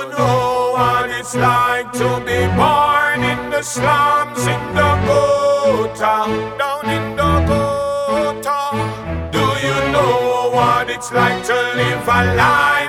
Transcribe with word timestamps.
you 0.00 0.08
know 0.10 0.72
what 0.72 1.10
it's 1.10 1.34
like 1.34 1.92
to 1.92 2.08
be 2.24 2.40
born 2.56 3.22
in 3.22 3.50
the 3.50 3.62
slums 3.62 4.46
in 4.46 4.60
Dakota, 4.74 6.14
down 6.58 6.86
in 6.88 7.16
Dakota? 7.16 8.60
Do 9.30 9.44
you 9.66 9.92
know 9.92 10.50
what 10.54 10.88
it's 10.88 11.12
like 11.12 11.44
to 11.44 11.54
live 11.76 12.08
a 12.08 12.34
life? 12.34 12.79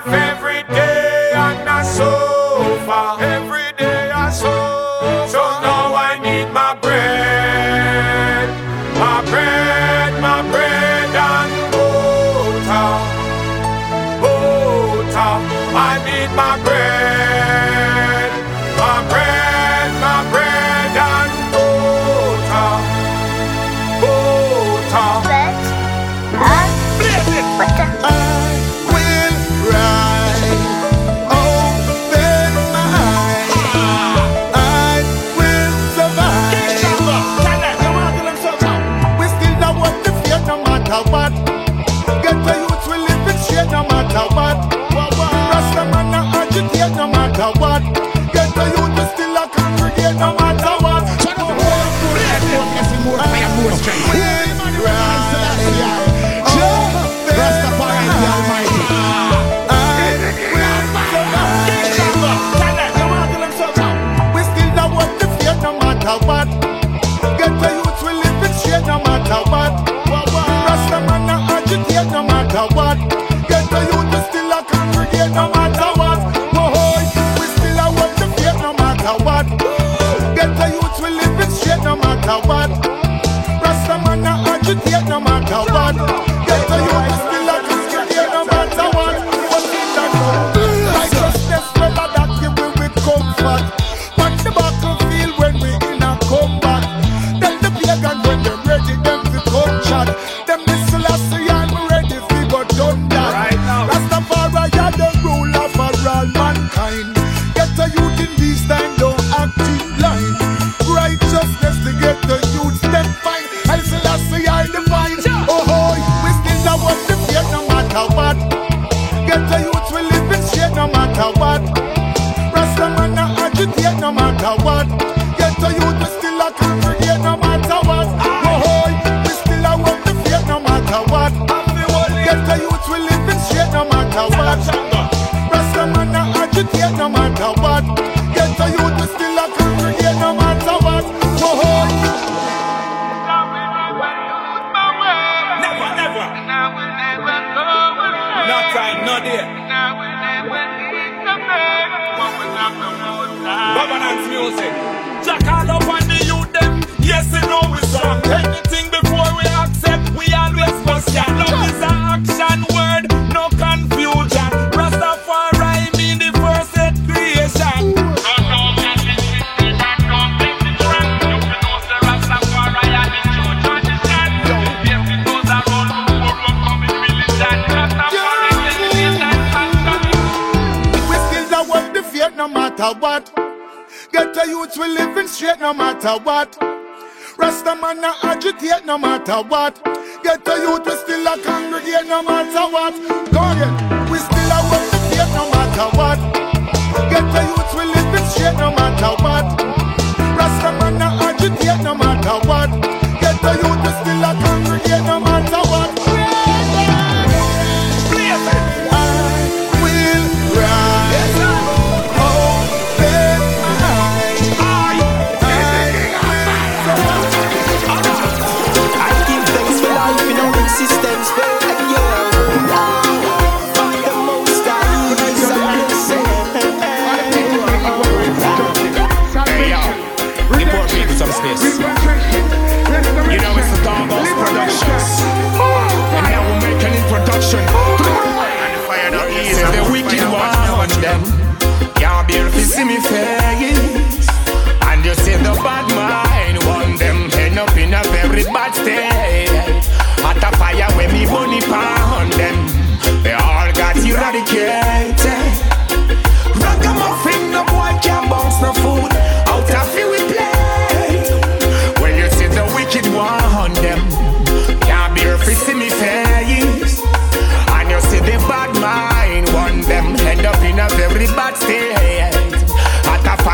what? 189.43 189.90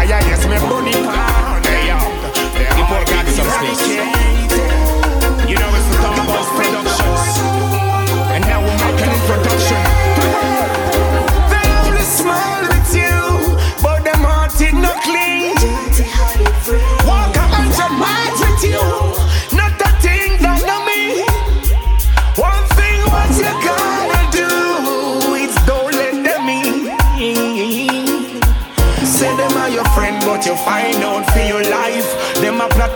yeah, 0.07 0.25
yeah. 0.25 0.36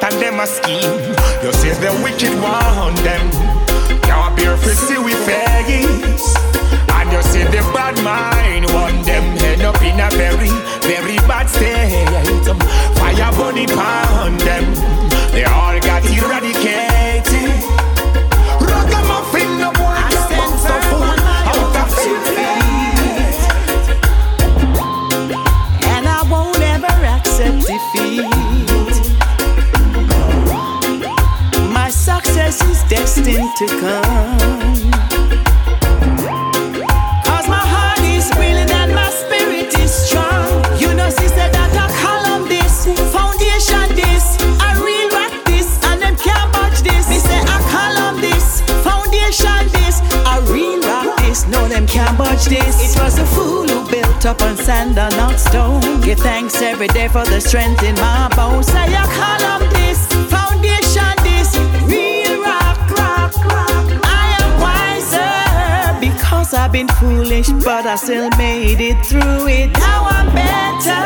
And 0.04 0.20
them 0.22 0.40
a 0.40 0.48
scheme. 0.48 1.14
You 1.44 1.54
see 1.54 1.70
the 1.78 1.92
wicked 2.04 2.34
one 2.42 2.96
them. 3.06 3.30
Can't 4.02 4.36
bear 4.36 4.58
to 4.58 4.76
see 4.76 4.98
we 4.98 5.14
face. 5.14 6.36
And 6.90 7.12
you 7.12 7.22
see 7.22 7.44
the 7.44 7.62
bad 7.74 7.96
mind 8.04 8.66
want 8.74 9.06
them 9.06 9.24
head 9.38 9.62
up 9.62 9.82
in 9.82 10.00
a 10.00 10.10
very, 10.12 10.50
very 10.82 11.18
bad 11.30 11.50
state. 11.50 12.08
Fire 12.98 13.32
bunny 13.38 13.68
pound 13.68 14.40
them. 14.42 14.66
They 15.32 15.44
all 15.46 15.80
got 15.80 16.04
eradicated. 16.06 17.62
Ragamuffin, 18.60 19.60
no 19.60 19.72
boy, 19.72 20.02
can 20.30 20.58
so 20.58 20.76
fool 20.90 21.20
out 21.52 21.76
of 21.78 21.90
feet. 21.96 22.26
And 25.94 26.08
I 26.08 26.24
won't 26.30 26.60
ever 26.60 27.06
accept 27.06 27.68
defeat. 27.68 28.51
Destined 33.14 33.56
to 33.58 33.68
come. 33.68 34.38
Cause 37.28 37.48
my 37.48 37.64
heart 37.74 38.00
is 38.00 38.32
willing 38.38 38.72
and 38.72 38.96
my 38.96 39.10
spirit 39.10 39.78
is 39.80 39.92
strong. 39.92 40.64
You 40.80 40.94
know, 40.94 41.10
sister, 41.10 41.48
that 41.52 41.72
I 41.76 41.88
column 42.00 42.48
this, 42.48 42.86
foundation 43.12 43.96
this, 44.00 44.40
I 44.64 44.80
real 44.80 45.10
rock 45.12 45.34
this, 45.46 45.68
and 45.92 46.02
them 46.02 46.16
can't 46.16 46.54
budge 46.54 46.82
this. 46.82 47.10
Me 47.10 47.20
say 47.20 47.40
I 47.44 47.60
column 47.76 48.22
this, 48.22 48.62
foundation 48.80 49.68
this, 49.76 50.00
I 50.24 50.40
real 50.48 50.80
rock 50.82 51.18
this, 51.20 51.46
no 51.48 51.68
them 51.68 51.86
can't 51.88 52.18
budge 52.18 52.46
this. 52.46 52.96
It 52.96 53.02
was 53.02 53.20
a 53.20 53.26
fool 53.26 53.68
who 53.68 53.92
built 53.92 54.26
up 54.26 54.42
on 54.42 54.56
sand 54.56 54.98
and 54.98 55.16
not 55.18 55.38
stone. 55.40 56.00
Give 56.00 56.20
thanks 56.20 56.62
every 56.62 56.88
day 56.88 57.10
for 57.10 57.26
the 57.26 57.42
strength 57.42 57.84
in 57.84 57.96
my 57.96 58.30
bones. 58.38 58.68
Say 58.68 58.96
I 58.96 59.04
column 59.20 59.68
this, 59.74 60.08
foundation 60.32 60.51
I've 66.72 66.88
been 66.88 66.88
foolish, 67.04 67.50
but 67.68 67.86
I 67.86 67.96
still 67.98 68.30
made 68.38 68.80
it 68.80 68.96
through 69.06 69.46
it. 69.50 69.74
Now 69.74 70.08
I'm 70.08 70.32
better, 70.32 71.04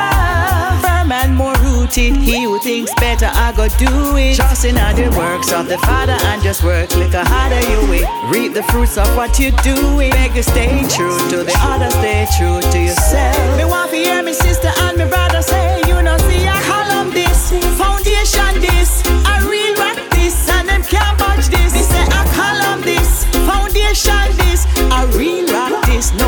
firm 0.85 1.11
and 1.11 1.33
more 1.33 1.55
rooted. 1.65 2.15
He 2.17 2.43
who 2.43 2.59
thinks 2.59 2.93
better, 3.01 3.31
I 3.33 3.51
go 3.57 3.67
do 3.81 4.15
it. 4.15 4.35
Trusting 4.35 4.77
on 4.77 4.95
the 4.95 5.09
works 5.17 5.51
of 5.51 5.67
the 5.67 5.79
Father 5.79 6.13
and 6.29 6.43
just 6.43 6.63
work 6.63 6.95
like 6.97 7.15
a 7.15 7.25
harder 7.25 7.57
you 7.65 7.81
way. 7.89 8.05
Reap 8.29 8.53
the 8.53 8.61
fruits 8.69 8.99
of 8.99 9.09
what 9.17 9.39
you 9.39 9.49
doing. 9.65 10.11
Beg 10.11 10.35
you 10.35 10.43
stay 10.43 10.85
true 10.85 11.17
to 11.33 11.37
the 11.41 11.57
other, 11.65 11.89
stay 11.89 12.27
true 12.37 12.61
to 12.61 12.79
yourself. 12.79 13.57
Me 13.57 13.65
want 13.65 13.89
to 13.89 13.97
hear 13.97 14.21
me 14.21 14.33
sister 14.33 14.69
and 14.85 14.99
me 14.99 15.09
brother 15.09 15.41
say, 15.41 15.81
you 15.87 15.99
know, 16.03 16.15
see 16.29 16.45
I 16.45 16.61
column 16.69 17.09
this, 17.09 17.49
foundation 17.73 18.61
this, 18.61 19.01
I 19.25 19.41
real 19.49 19.73
rock 19.81 19.97
this, 20.13 20.47
and 20.47 20.69
them 20.69 20.83
can't 20.83 21.17
budge 21.17 21.49
this. 21.49 21.73
Me 21.73 21.81
say 21.81 22.05
I 22.05 22.21
column 22.37 22.81
this, 22.85 23.25
foundation 23.49 24.29
this, 24.45 24.67
I 24.93 25.09
real 25.17 25.54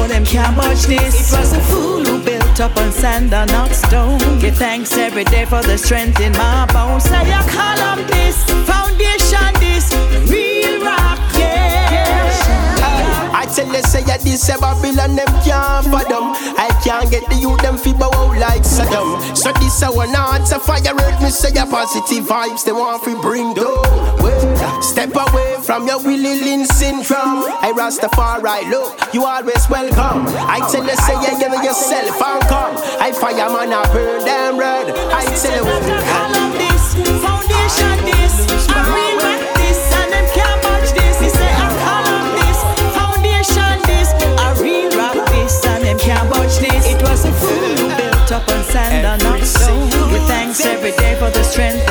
them 0.07 0.25
can't 0.25 0.55
budge 0.55 0.83
this. 0.85 1.13
It 1.15 1.37
was 1.37 1.53
a 1.53 1.61
fool 1.61 2.03
who 2.03 2.23
built 2.23 2.59
up 2.59 2.75
on 2.77 2.91
sand 2.91 3.33
and 3.33 3.51
not 3.51 3.71
stone. 3.71 4.19
Give 4.39 4.55
thanks 4.55 4.97
every 4.97 5.23
day 5.25 5.45
for 5.45 5.61
the 5.61 5.77
strength 5.77 6.19
in 6.19 6.31
my 6.33 6.65
bones. 6.71 7.03
Say 7.03 7.31
I 7.31 7.41
column 7.49 8.05
this, 8.07 8.43
foundation 8.65 9.53
this, 9.59 9.85
real 10.29 10.83
rock. 10.83 11.16
I 13.37 13.45
tell 13.45 13.69
you, 13.69 13.83
say 13.83 14.01
yeah, 14.07 14.17
this 14.17 14.49
a 14.49 14.57
Babylon, 14.57 15.15
them 15.15 15.29
can't 15.45 15.85
fathom. 15.93 16.33
I 16.57 16.73
can't 16.83 17.05
get 17.11 17.29
the 17.29 17.35
youth, 17.35 17.61
them 17.61 17.77
fi 17.77 17.93
bow 17.93 18.09
out 18.09 18.33
like 18.39 18.63
Saddam. 18.63 19.37
So 19.37 19.53
this 19.61 19.83
a 19.83 19.91
one 19.93 20.09
hearts 20.09 20.51
a 20.53 20.59
fire 20.59 20.81
earth, 20.81 21.21
me 21.21 21.29
say 21.29 21.53
yeah, 21.53 21.69
positive 21.69 22.25
vibes, 22.25 22.65
they 22.65 22.71
want 22.71 23.03
fi 23.05 23.13
bring 23.21 23.53
down. 23.53 24.81
Step 24.81 25.13
away 25.13 25.61
from 25.61 25.85
your 25.85 26.01
Willie 26.01 26.41
Lynch 26.41 26.67
syndrome. 26.69 27.45
I 27.61 27.69
Rastafari, 27.77 28.71
look, 28.71 28.97
you 29.13 29.23
always 29.23 29.69
welcome. 29.69 30.25
I 30.49 30.57
tell 30.73 30.81
you, 30.81 30.97
say 31.05 31.13
yeah, 31.21 31.37
give 31.37 31.53
yourself 31.61 32.17
and 32.17 32.41
come. 32.49 32.73
I 32.97 33.11
fireman, 33.13 33.69
I 33.69 33.85
burn 33.93 34.25
them 34.25 34.57
red. 34.57 34.89
I 35.13 35.21
tell 35.37 35.61
you, 35.61 35.77
foundation 37.21 38.01
this, 38.01 38.65
I 38.73 38.81
real 38.89 39.56
strength 51.47 51.86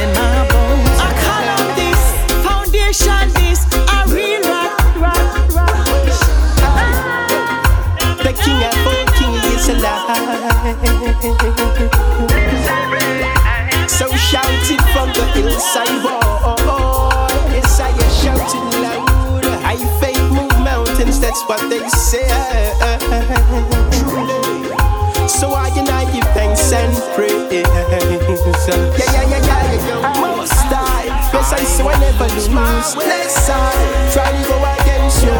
I 32.95 34.11
try 34.13 34.31
to 34.31 34.43
go 34.47 34.57
against 34.79 35.23
you. 35.25 35.33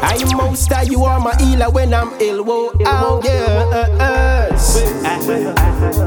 I'm 0.00 0.36
most 0.36 0.72
high, 0.72 0.82
you 0.82 1.04
are 1.04 1.20
my 1.20 1.34
healer 1.36 1.68
when 1.68 1.92
I'm 1.92 2.18
ill. 2.20 2.42
Whoa, 2.42 2.72
oh, 2.86 3.20
yes. 3.22 4.78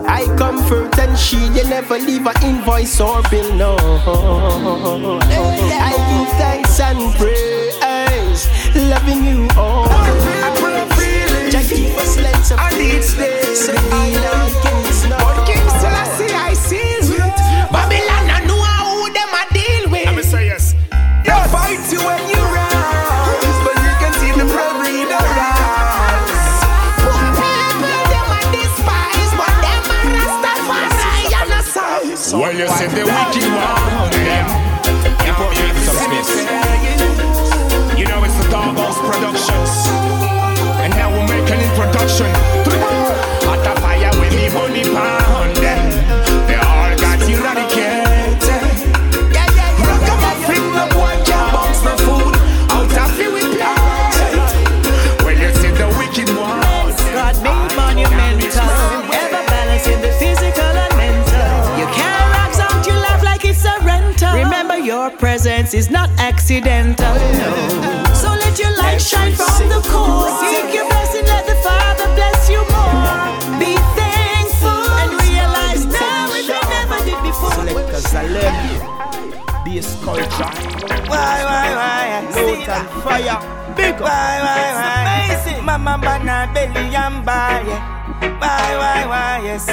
I 0.08 0.26
comfort 0.38 0.98
and 0.98 1.18
shield, 1.18 1.56
you 1.56 1.64
never 1.66 2.00
leave 2.00 2.26
an 2.26 2.44
invoice 2.44 3.00
or 3.00 3.22
bill, 3.30 3.56
no. 3.56 3.76
I 5.80 5.94
give 6.10 6.30
thanks 6.40 6.80
and 6.80 7.14
praise, 7.16 8.48
loving 8.76 9.24
you 9.24 9.48
all. 9.56 9.88
I 9.90 10.56
put 10.60 10.74
a 10.74 10.92
you 32.58 32.68
see 32.68 32.88
the 32.88 33.06
wicked 33.06 33.48
one, 33.56 34.12
them. 34.12 34.48
You 35.26 35.32
put 35.40 35.52
me 35.56 35.72
some 35.86 35.96
space. 35.96 36.36
You 37.98 38.06
know 38.06 38.24
it's 38.24 38.36
the 38.36 38.48
Doghouse 38.50 39.00
Productions. 39.08 39.72
And 40.84 40.94
now 40.94 41.12
we'll 41.12 41.28
make 41.28 41.50
an 41.50 41.62
introduction 41.62 42.28
to 42.64 42.70
the 42.70 42.78
world. 42.78 43.16
Hot 43.48 43.68
a 43.68 43.80
fire 43.80 44.12
with 44.20 44.36
me 44.36 44.50
money 44.50 44.84
pound 44.84 45.31
is 65.82 65.90
not 65.90 66.10
accidental. 66.20 67.16
No. 67.42 67.50
So 68.14 68.30
let 68.44 68.54
your 68.62 68.74
light 68.78 69.02
shine 69.02 69.34
from 69.34 69.68
the 69.74 69.82
core. 69.90 70.30
Seek 70.42 70.70
your 70.78 70.86
blessing, 70.92 71.26
let 71.26 71.44
the 71.52 71.58
Father 71.66 72.08
bless 72.18 72.42
you 72.54 72.62
more. 72.70 73.02
Be 73.58 73.74
thankful 73.98 74.84
and 75.02 75.10
realize 75.26 75.84
now 75.90 76.30
if 76.38 76.46
you 76.54 76.62
never 76.78 77.00
did 77.08 77.20
before. 77.26 77.52
Selectors 77.58 78.06
Salem, 78.14 78.56
bass 79.66 79.90
culture, 80.06 80.52
Why, 81.10 81.38
why, 81.50 81.68
why? 81.80 82.06
note 82.36 82.70
and 82.78 82.88
fire. 83.04 83.40
Big 83.76 83.96
up. 83.96 84.02
Why, 84.02 84.34
why, 84.46 84.64
why? 84.78 84.94
Amazing. 85.02 85.66
Mama 85.66 85.98
banana 85.98 86.52
belly 86.54 86.96
and 86.96 87.26
buy. 87.26 87.66
Why, 88.22 88.78
why, 88.78 89.06
why, 89.08 89.42
yes. 89.44 89.66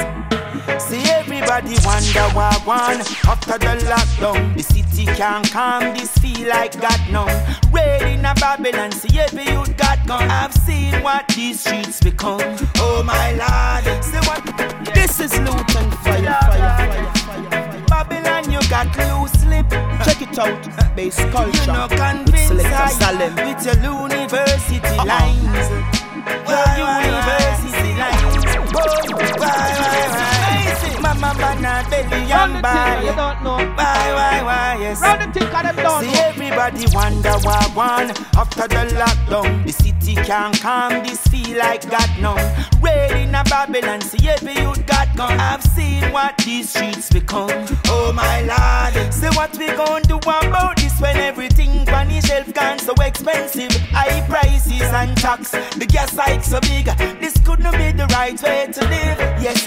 See 0.88 1.02
everybody 1.10 1.76
wonder 1.84 2.26
why 2.36 2.52
one 2.64 3.00
after 3.26 3.58
the 3.58 3.76
lockdown 3.84 4.56
the 4.56 4.62
city 4.62 5.06
can't 5.06 5.50
calm. 5.50 5.94
This 5.94 6.16
feel 6.18 6.48
like 6.48 6.80
God 6.80 7.00
now. 7.10 7.26
Raid 7.72 8.02
in 8.02 8.24
a 8.24 8.34
Babylon, 8.34 8.92
see 8.92 9.18
every 9.18 9.44
youth 9.44 9.76
got 9.76 10.06
gone. 10.06 10.30
I've 10.30 10.54
seen 10.54 10.94
what 11.02 11.26
these 11.28 11.60
streets 11.60 12.00
become. 12.00 12.40
Oh 12.76 13.02
my 13.04 13.32
lord, 13.32 14.04
see 14.04 14.16
what? 14.28 14.44
Yeah. 14.46 14.94
This 14.94 15.20
is 15.20 15.38
loot 15.40 15.76
and 15.76 15.92
fire, 16.04 16.38
fire, 16.40 17.12
fire, 17.26 17.50
fire, 17.50 17.84
Babylon, 17.88 18.50
you 18.50 18.60
got 18.68 18.86
loose 18.96 19.32
slip. 19.42 19.68
Check 20.04 20.22
it 20.22 20.38
out, 20.38 20.96
bass 20.96 21.16
culture. 21.32 21.60
You 21.60 21.66
know 21.72 21.88
convince 21.88 22.50
with, 22.50 22.64
I, 22.64 23.32
with 23.44 23.64
your 23.66 23.76
university 23.82 24.78
uh-uh. 24.78 25.04
lines. 25.04 25.70
Your 26.28 26.64
why, 26.84 27.04
university 27.04 27.92
why, 27.92 27.98
why, 27.98 28.10
lines. 28.10 28.17
Why, 28.78 29.34
why, 29.38 30.47
why? 30.82 31.00
Mama, 31.00 31.34
banana, 31.34 31.86
belly, 31.90 32.32
and 32.32 32.62
buy. 32.62 33.02
You 33.02 33.14
don't 33.14 33.42
know. 33.42 33.56
Why, 33.56 34.12
why, 34.14 34.42
why, 34.42 34.78
yes. 34.80 35.00
Run 35.00 35.18
the 35.18 35.40
thing, 35.40 35.50
them 35.50 35.76
don't 35.76 36.04
See, 36.04 36.20
everybody 36.20 36.84
wonder 36.92 37.32
why 37.42 37.62
one. 37.74 38.10
After 38.36 38.68
the 38.68 38.94
lockdown, 38.94 39.66
the 39.66 39.72
city 39.72 40.14
can't 40.14 40.58
calm. 40.60 41.02
This 41.02 41.26
feel 41.28 41.58
like 41.58 41.88
God 41.90 42.10
none. 42.20 42.66
Raid 42.82 43.12
in 43.12 43.34
a 43.34 43.42
Babylon, 43.44 44.00
see 44.00 44.28
every 44.28 44.54
youth 44.54 44.84
got 44.86 45.14
gone. 45.16 45.38
I've 45.40 45.62
seen 45.62 46.04
what 46.12 46.36
these 46.38 46.70
streets 46.70 47.10
become. 47.10 47.50
Oh 47.86 48.12
my 48.12 48.42
lord, 48.42 49.12
say 49.12 49.30
what 49.30 49.56
we 49.58 49.66
gonna 49.68 50.02
do 50.04 50.16
about 50.18 50.76
this 50.76 51.00
when 51.00 51.16
everything 51.16 51.88
on 51.90 52.08
the 52.08 52.20
shelf 52.20 52.52
gone 52.54 52.78
so 52.78 52.94
expensive. 53.02 53.72
High 53.90 54.26
prices 54.28 54.82
and 54.82 55.16
tax, 55.16 55.50
the 55.50 55.86
gas 55.86 56.16
hike 56.16 56.44
so 56.44 56.60
big. 56.60 56.86
This 57.20 57.36
couldn't 57.44 57.72
be 57.72 57.92
the 57.92 58.06
right 58.12 58.40
way 58.42 58.68
to 58.72 58.80
live. 58.88 59.18
Yes, 59.42 59.66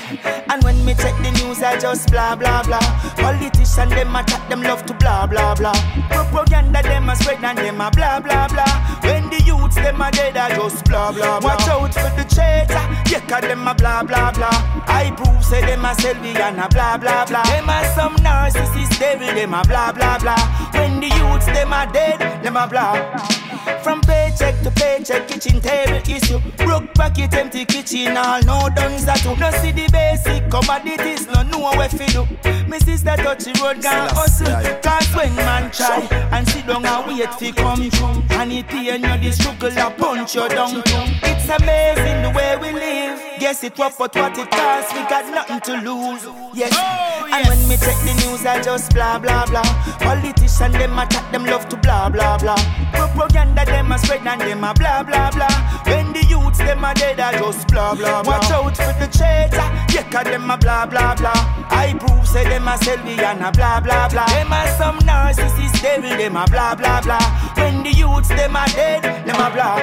and 0.49 0.63
when 0.63 0.83
me 0.85 0.93
check 1.01 1.17
the 1.23 1.31
news, 1.41 1.61
I 1.63 1.77
just 1.79 2.09
blah 2.11 2.35
blah 2.35 2.63
blah. 2.63 2.79
Politicians 3.17 3.91
them 3.91 4.15
attack 4.15 4.47
them 4.49 4.61
love 4.61 4.85
to 4.85 4.93
blah 4.93 5.25
blah 5.25 5.55
blah. 5.55 5.73
Propaganda 6.09 6.81
them 6.83 7.09
a 7.09 7.15
spread 7.15 7.43
and 7.43 7.57
them 7.57 7.81
a 7.81 7.89
blah 7.91 8.19
blah 8.19 8.47
blah. 8.47 8.73
When 9.01 9.29
the 9.29 9.41
youths 9.41 9.75
them 9.75 10.01
a 10.01 10.11
dead, 10.11 10.37
I 10.37 10.55
just 10.55 10.85
blah 10.85 11.11
blah 11.11 11.39
blah. 11.39 11.49
Watch 11.49 11.67
out 11.67 11.93
for 11.93 12.11
the 12.15 12.25
traitor, 12.29 12.85
yeah, 13.11 13.25
cause 13.27 13.41
them 13.41 13.67
a 13.67 13.73
blah 13.73 14.03
blah 14.03 14.31
blah. 14.31 14.57
I 14.87 15.11
prove 15.17 15.43
say 15.43 15.61
them 15.65 15.85
a 15.85 15.93
selfie 15.95 16.35
and 16.39 16.59
a 16.59 16.69
blah 16.69 16.97
blah 16.97 17.25
blah. 17.25 17.43
Them 17.43 17.69
a 17.69 17.79
some 17.95 18.15
narcissist 18.17 18.99
devil, 18.99 19.27
them 19.27 19.53
a 19.53 19.63
blah 19.65 19.91
blah 19.91 20.19
blah. 20.19 20.41
When 20.73 20.99
the 20.99 21.07
youths 21.07 21.47
them 21.47 21.73
a 21.73 21.89
dead, 21.91 22.43
them 22.43 22.57
a 22.57 22.67
blah. 22.67 23.50
From 23.83 24.01
paycheck 24.01 24.61
to 24.63 24.71
paycheck, 24.71 25.27
kitchen 25.27 25.59
table 25.61 26.01
issue. 26.09 26.39
Broke 26.57 26.93
pocket, 26.93 27.33
empty 27.33 27.65
kitchen, 27.65 28.17
all 28.17 28.41
no 28.43 28.69
done 28.75 28.99
that 29.05 29.19
too. 29.23 29.35
No 29.35 29.51
see 29.51 29.71
the 29.71 29.89
basic 29.91 30.49
commodities, 30.49 31.27
no 31.27 31.43
know 31.43 31.59
what 31.59 31.91
fi 31.91 32.05
do. 32.07 32.25
Me 32.67 32.79
sister 32.79 33.15
touch 33.17 33.43
the 33.45 33.59
road, 33.61 33.81
gone 33.81 34.09
hustle. 34.09 34.47
Cause 34.81 35.07
when 35.15 35.35
man 35.35 35.71
try 35.71 36.07
and 36.31 36.47
sit 36.47 36.65
down 36.67 36.85
and 36.85 37.07
wait 37.07 37.33
fi 37.35 37.51
come 37.51 37.81
and 37.81 38.51
it 38.51 38.67
pain 38.67 39.01
you 39.03 39.17
the 39.17 39.31
struggle 39.31 39.77
a 39.77 39.91
punch 39.91 40.35
you 40.35 40.47
down. 40.49 40.81
It's 41.23 41.49
amazing 41.49 42.21
the 42.23 42.31
way 42.35 42.57
we 42.61 42.71
live. 42.71 43.19
Guess 43.39 43.63
it 43.63 43.77
what 43.77 43.95
but 43.97 44.15
what 44.15 44.37
it 44.37 44.49
costs. 44.51 44.93
We 44.93 44.99
got 45.09 45.25
nothing 45.33 45.61
to 45.61 45.73
lose. 45.81 46.27
Yes. 46.53 47.20
And 47.31 47.47
when 47.47 47.67
me 47.69 47.77
check 47.77 47.95
the 48.03 48.13
news, 48.25 48.45
I 48.45 48.61
just 48.61 48.93
blah 48.93 49.17
blah 49.17 49.45
blah. 49.45 49.63
Politicians 49.99 50.75
them 50.75 50.99
attack 50.99 51.31
them 51.31 51.45
love 51.45 51.69
to 51.69 51.77
blah 51.77 52.09
blah 52.09 52.37
blah. 52.37 52.59
Propaganda 52.91 53.63
them 53.65 53.91
a 53.91 53.97
spread 53.97 54.27
and 54.27 54.41
them 54.41 54.63
a 54.63 54.73
blah 54.73 55.01
blah 55.03 55.31
blah. 55.31 55.47
When 55.85 56.11
the 56.11 56.25
youths 56.25 56.57
them 56.59 56.83
a 56.83 56.93
dead, 56.93 57.19
I 57.21 57.37
just 57.39 57.67
blah 57.69 57.95
blah 57.95 58.23
blah. 58.23 58.37
Watch 58.37 58.51
out 58.51 58.75
for 58.75 58.93
the 58.99 59.07
traitor, 59.07 59.67
yeah, 59.95 60.09
cause 60.11 60.25
them 60.25 60.51
a 60.51 60.57
blah 60.57 60.85
blah 60.85 61.15
blah. 61.15 61.31
I 61.71 61.95
prove 61.97 62.27
say 62.27 62.43
them 62.43 62.67
a 62.67 62.75
selfie 62.83 63.17
and 63.19 63.41
a 63.41 63.51
blah 63.51 63.79
blah 63.79 64.09
blah. 64.09 64.27
Them 64.27 64.51
a 64.51 64.67
some 64.77 64.99
narcissist 64.99 65.81
devil, 65.81 66.09
them 66.09 66.35
a 66.35 66.45
blah 66.47 66.75
blah 66.75 67.01
blah. 67.01 67.53
When 67.55 67.83
the 67.83 67.91
youths 67.91 68.27
them 68.27 68.57
a 68.57 68.65
dead, 68.75 69.03
them 69.25 69.39
a 69.39 69.49
blah. 69.55 69.79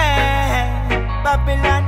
Eh, 0.00 1.22
Babylon, 1.22 1.84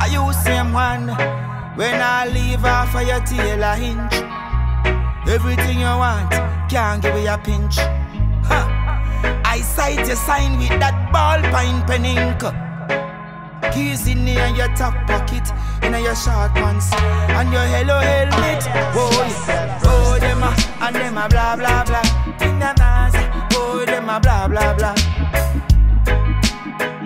are 0.00 0.08
you 0.08 0.32
same 0.32 0.72
one? 0.72 1.37
When 1.78 1.94
I 2.02 2.26
leave 2.26 2.64
off 2.64 2.92
of 2.96 3.06
your 3.06 3.20
tail 3.20 3.62
a 3.62 3.76
hinge, 3.76 4.18
everything 5.28 5.78
you 5.78 5.86
want 5.86 6.28
can't 6.68 7.00
give 7.00 7.14
you 7.14 7.30
a 7.30 7.38
pinch. 7.38 7.76
Huh. 8.42 8.66
I 9.44 9.60
sight 9.60 10.04
your 10.08 10.16
sign 10.16 10.58
with 10.58 10.74
that 10.82 11.12
ballpoint 11.14 11.86
pen 11.86 12.04
ink. 12.04 12.42
Keys 13.72 14.08
in 14.08 14.24
near 14.24 14.48
your 14.58 14.66
top 14.74 14.94
pocket, 15.06 15.46
in 15.84 15.92
your 16.02 16.16
short 16.16 16.52
pants, 16.58 16.92
and 17.38 17.52
your 17.52 17.62
hello 17.62 18.00
helmet. 18.00 18.64
Oh, 18.98 19.44
yeah. 19.46 19.80
oh, 19.84 20.18
them 20.18 20.42
a, 20.42 20.50
and 20.84 20.96
them 20.96 21.16
a 21.16 21.28
blah 21.28 21.54
blah 21.54 21.84
blah. 21.84 22.02
In 22.44 22.58
the 22.58 22.74
mass, 22.76 23.14
oh, 23.54 23.84
them 23.86 24.08
a 24.08 24.18
blah 24.18 24.48
blah 24.48 24.74
blah. 24.74 24.94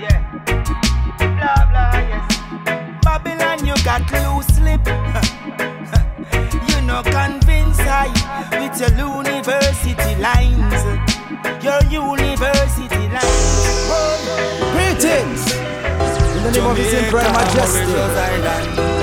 Yeah, 0.01 0.19
blah 1.19 1.67
blah 1.69 1.93
yes. 2.09 3.05
Babylon, 3.05 3.67
you 3.67 3.75
got 3.85 4.11
loose 4.11 4.32
slip. 4.73 4.87
you 6.69 6.81
know 6.87 7.03
convince 7.03 7.79
I 7.81 8.09
with 8.57 8.81
your 8.81 8.91
university 8.99 10.15
lines, 10.21 10.83
your 11.65 11.83
university 11.91 13.09
lines. 13.09 13.65
Greetings 14.73 15.43
in 16.37 16.43
the 16.45 16.51
name 16.53 16.67
of 16.67 16.77
His 16.77 16.93
Imperial 16.95 17.33
Majesty, 17.33 17.93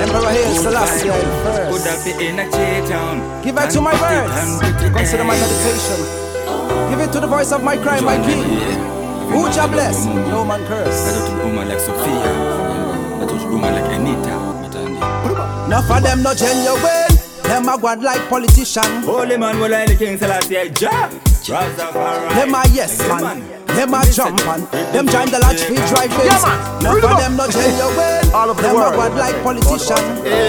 Emperor 0.02 0.30
Haile 0.30 0.54
Selassie 0.56 1.08
first. 1.42 2.06
Give 3.44 3.56
it 3.56 3.70
to 3.70 3.80
my 3.80 3.94
words, 4.00 4.60
consider 4.94 5.24
my 5.24 5.38
meditation. 5.38 6.00
Give 6.90 7.00
it 7.00 7.12
to 7.12 7.20
the 7.20 7.26
voice 7.26 7.52
of 7.52 7.62
my 7.62 7.76
cry, 7.76 8.00
my 8.00 8.16
king. 8.16 8.42
Who 9.30 9.52
shall 9.52 9.68
bless, 9.68 10.06
no 10.06 10.44
man 10.44 10.66
curse. 10.66 11.06
I 11.06 11.28
don't 11.28 11.38
woman 11.46 11.68
like 11.68 11.78
Sophia, 11.78 12.32
I 13.22 13.26
don't 13.26 13.50
woman 13.52 13.74
like 13.74 13.92
Anita. 13.94 14.39
Enough 15.70 15.88
of 15.88 16.02
them 16.02 16.22
no 16.24 16.34
genuine. 16.34 17.14
Them 17.46 17.68
a 17.68 17.78
god 17.78 18.02
like 18.02 18.28
politician. 18.28 19.06
Holy 19.06 19.36
man, 19.36 19.60
will 19.60 19.72
I 19.72 19.86
the 19.86 19.94
king 19.94 20.18
Selassie, 20.18 20.56
eh, 20.56 20.68
Jah. 20.74 21.06
Them 21.46 22.54
a 22.58 22.66
yes 22.74 22.98
man. 23.06 23.46
Them 23.70 23.94
a 23.94 24.02
jump 24.10 24.42
on, 24.50 24.66
them 24.90 25.06
join 25.06 25.30
the 25.30 25.38
large 25.38 25.62
feet 25.62 25.78
drive 25.86 26.10
ways. 26.18 26.42
None 26.82 26.98
of 26.98 27.14
them 27.22 27.36
not 27.36 27.54
genuine. 27.54 28.34
All 28.34 28.50
of 28.50 28.56
them 28.58 28.74
a 28.74 28.90
bad 28.98 29.14
like 29.14 29.38
politician. 29.46 30.02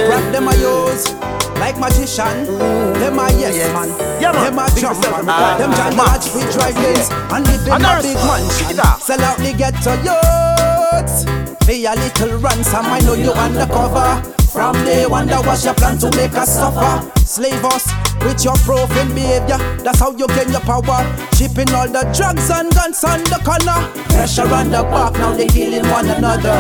Grab 0.09 0.25
them 0.33 0.47
a 0.49 0.57
use 0.57 1.13
like 1.61 1.77
magician. 1.77 2.57
Them 2.97 3.21
a 3.21 3.29
yes 3.37 3.61
man. 3.77 3.93
Them 4.17 4.57
a 4.57 4.65
jump 4.73 5.05
on, 5.13 5.29
ah, 5.29 5.53
them 5.61 5.69
join 5.77 5.93
the 5.93 6.01
large 6.01 6.25
feet 6.33 6.49
drive 6.49 6.73
ways. 6.81 7.13
And 7.29 7.45
live 7.45 7.67
in 7.69 7.85
a 7.85 8.01
big 8.01 8.17
mansion. 8.25 8.73
Sell 8.97 9.21
out 9.21 9.37
the 9.37 9.53
ghetto 9.53 9.93
youths. 10.01 11.29
Be 11.67 11.85
a 11.85 11.93
little 11.93 12.39
ransom, 12.41 12.89
I 12.89 13.01
know 13.05 13.13
you 13.13 13.29
undercover. 13.29 14.40
From 14.51 14.75
day 14.84 15.08
one, 15.08 15.27
that 15.27 15.46
was 15.46 15.63
your 15.63 15.74
plan 15.74 15.98
to 16.00 16.12
make 16.17 16.34
us 16.36 16.60
suffer. 16.60 17.08
Slave 17.24 17.63
us 17.63 17.88
with 18.20 18.43
your 18.43 18.55
profane 18.67 19.08
behavior. 19.15 19.55
That's 19.79 20.00
how 20.00 20.12
you 20.12 20.27
gain 20.27 20.51
your 20.51 20.60
power. 20.67 21.08
Shipping 21.39 21.72
all 21.72 21.88
the 21.88 22.03
drugs 22.12 22.51
and 22.51 22.67
guns 22.75 23.01
on 23.08 23.24
the 23.31 23.39
corner. 23.48 23.79
Pressure 24.12 24.51
on 24.51 24.67
the 24.70 24.84
back, 24.84 25.13
now 25.13 25.31
they 25.34 25.48
killing 25.48 25.88
one 25.88 26.10
another. 26.10 26.51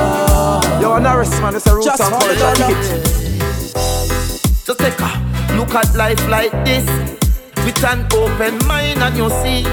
Yo, 0.79 0.99
Norris, 0.99 1.31
man, 1.41 1.55
it's 1.55 1.67
a 1.67 1.75
root 1.75 1.83
Just 1.83 2.01
for 2.01 2.15
it. 2.31 2.39
Just 4.63 4.79
take 4.79 4.99
a 5.03 5.11
look 5.59 5.75
at 5.75 5.93
life 5.93 6.23
like 6.29 6.51
this. 6.63 6.87
With 7.65 7.83
an 7.83 8.07
open 8.15 8.55
mind, 8.67 9.03
and 9.03 9.17
you 9.17 9.29
see. 9.43 9.67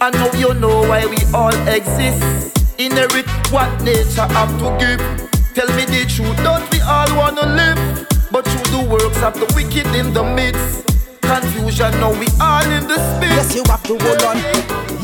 I 0.00 0.10
know 0.10 0.32
you 0.34 0.54
know 0.54 0.82
why 0.88 1.06
we 1.06 1.18
all 1.32 1.54
exist. 1.68 2.50
Inherit 2.78 3.30
what 3.52 3.70
nature 3.84 4.26
have 4.26 4.50
to 4.58 4.76
give. 4.80 5.39
Tell 5.54 5.66
me 5.76 5.84
the 5.84 6.04
truth, 6.08 6.36
don't 6.44 6.70
we 6.72 6.80
all 6.80 7.16
wanna 7.16 7.46
live? 7.56 8.06
But 8.30 8.46
through 8.46 8.78
the 8.78 8.88
works 8.88 9.20
of 9.22 9.34
the 9.34 9.52
wicked 9.56 9.86
in 9.96 10.14
the 10.14 10.22
midst 10.22 10.89
confusion, 11.30 11.92
now 12.02 12.10
we 12.18 12.26
all 12.40 12.66
in 12.66 12.86
the 12.90 12.98
space. 13.14 13.30
Yes, 13.30 13.54
you 13.54 13.62
have 13.70 13.82
to 13.84 13.94
hold 13.98 14.22
on. 14.26 14.36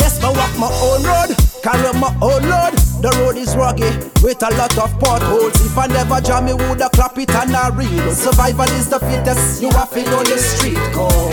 Yes, 0.02 0.22
I 0.22 0.30
walk 0.30 0.54
my 0.58 0.70
own 0.82 1.02
road, 1.06 1.30
carry 1.62 1.92
my 1.98 2.10
own 2.20 2.42
load. 2.50 2.74
The 3.02 3.10
road 3.20 3.36
is 3.36 3.54
rugged 3.54 3.94
with 4.22 4.42
a 4.42 4.50
lot 4.56 4.76
of 4.78 4.98
potholes. 4.98 5.54
If 5.60 5.76
I 5.78 5.86
never 5.86 6.20
jam, 6.20 6.46
me 6.46 6.54
woulda 6.54 6.88
clap 6.92 7.18
it 7.18 7.30
and 7.30 7.54
I 7.54 7.68
read. 7.68 8.12
Survival 8.12 8.70
is 8.74 8.88
the 8.88 8.98
fittest. 8.98 9.62
You 9.62 9.70
have 9.70 9.90
to 9.90 10.02
know 10.02 10.22
the 10.24 10.38
street 10.38 10.80
code. 10.92 11.32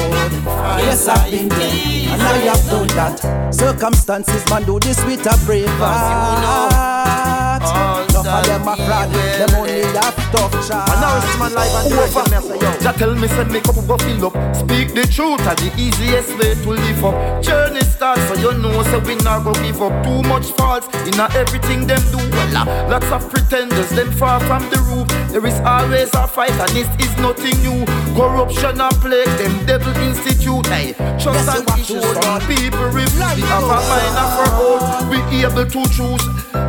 Yes, 0.84 1.08
I've 1.08 1.32
been 1.32 1.48
there 1.50 2.14
and 2.14 2.22
I 2.22 2.38
have 2.52 2.66
done 2.70 2.88
that. 3.00 3.54
Circumstances 3.54 4.44
man 4.50 4.64
do 4.66 4.80
this 4.80 5.04
with 5.06 5.26
a 5.26 5.36
brave 5.46 5.70
heart. 5.80 7.64
Enough 7.64 8.28
of 8.28 8.46
them 8.46 8.68
a 8.68 8.76
fraud, 8.76 9.10
them 9.10 9.56
only 9.56 9.73
have 9.96 10.16
tough 10.32 10.54
chat. 10.68 10.90
And 10.90 11.02
now 11.02 11.18
it's 11.18 11.38
man 11.40 11.54
live 11.54 11.76
and 11.76 11.90
direct. 11.90 12.82
Just 12.82 13.00
tell 13.00 13.16
me, 13.16 13.28
send 13.28 13.52
me 13.52 13.60
cup 13.62 13.76
go 13.88 13.98
fill 13.98 14.26
up. 14.28 14.56
Speak 14.56 14.94
the 14.94 15.06
truth, 15.08 15.42
and 15.46 15.58
the 15.60 15.72
easiest 15.78 16.38
way 16.38 16.54
to 16.56 16.70
live 16.70 17.06
up. 17.06 17.44
Journey 17.44 17.82
starts, 17.82 18.22
so 18.28 18.36
you 18.36 18.58
know, 18.58 18.84
so 18.84 19.00
we 19.00 19.16
not 19.24 19.44
go 19.44 19.54
give 19.62 19.82
up. 19.82 19.94
Too 20.04 20.22
much 20.28 20.48
faults 20.58 20.88
in 21.08 21.20
everything 21.20 21.88
them 21.88 22.02
do. 22.12 22.18
Well, 22.18 22.58
uh, 22.58 22.90
lots 22.90 23.10
of 23.12 23.30
pretenders, 23.30 23.90
them 23.90 24.12
far 24.12 24.40
from 24.42 24.64
the 24.70 24.80
roof. 24.90 25.08
There 25.32 25.46
is 25.46 25.60
always 25.62 26.14
a 26.14 26.28
fight, 26.28 26.52
and 26.52 26.70
this 26.72 26.90
is 27.00 27.16
nothing 27.18 27.58
new. 27.62 27.86
Corruption 28.16 28.82
a 28.82 28.90
plague, 28.90 29.28
them 29.38 29.66
devil 29.66 29.96
institute. 30.04 30.66
Hey, 30.68 30.94
trust 31.22 31.46
yes, 31.46 31.60
and 31.60 31.68
issues 31.80 32.06
from 32.06 32.40
people 32.48 32.88
refuse. 32.90 33.36
We 33.36 33.42
have 33.50 33.64
a 33.64 33.80
mind 33.90 34.18
of 34.18 34.32
our 34.42 34.54
own, 34.62 35.10
we 35.10 35.44
able 35.44 35.66
to 35.66 35.82
choose. 35.90 36.24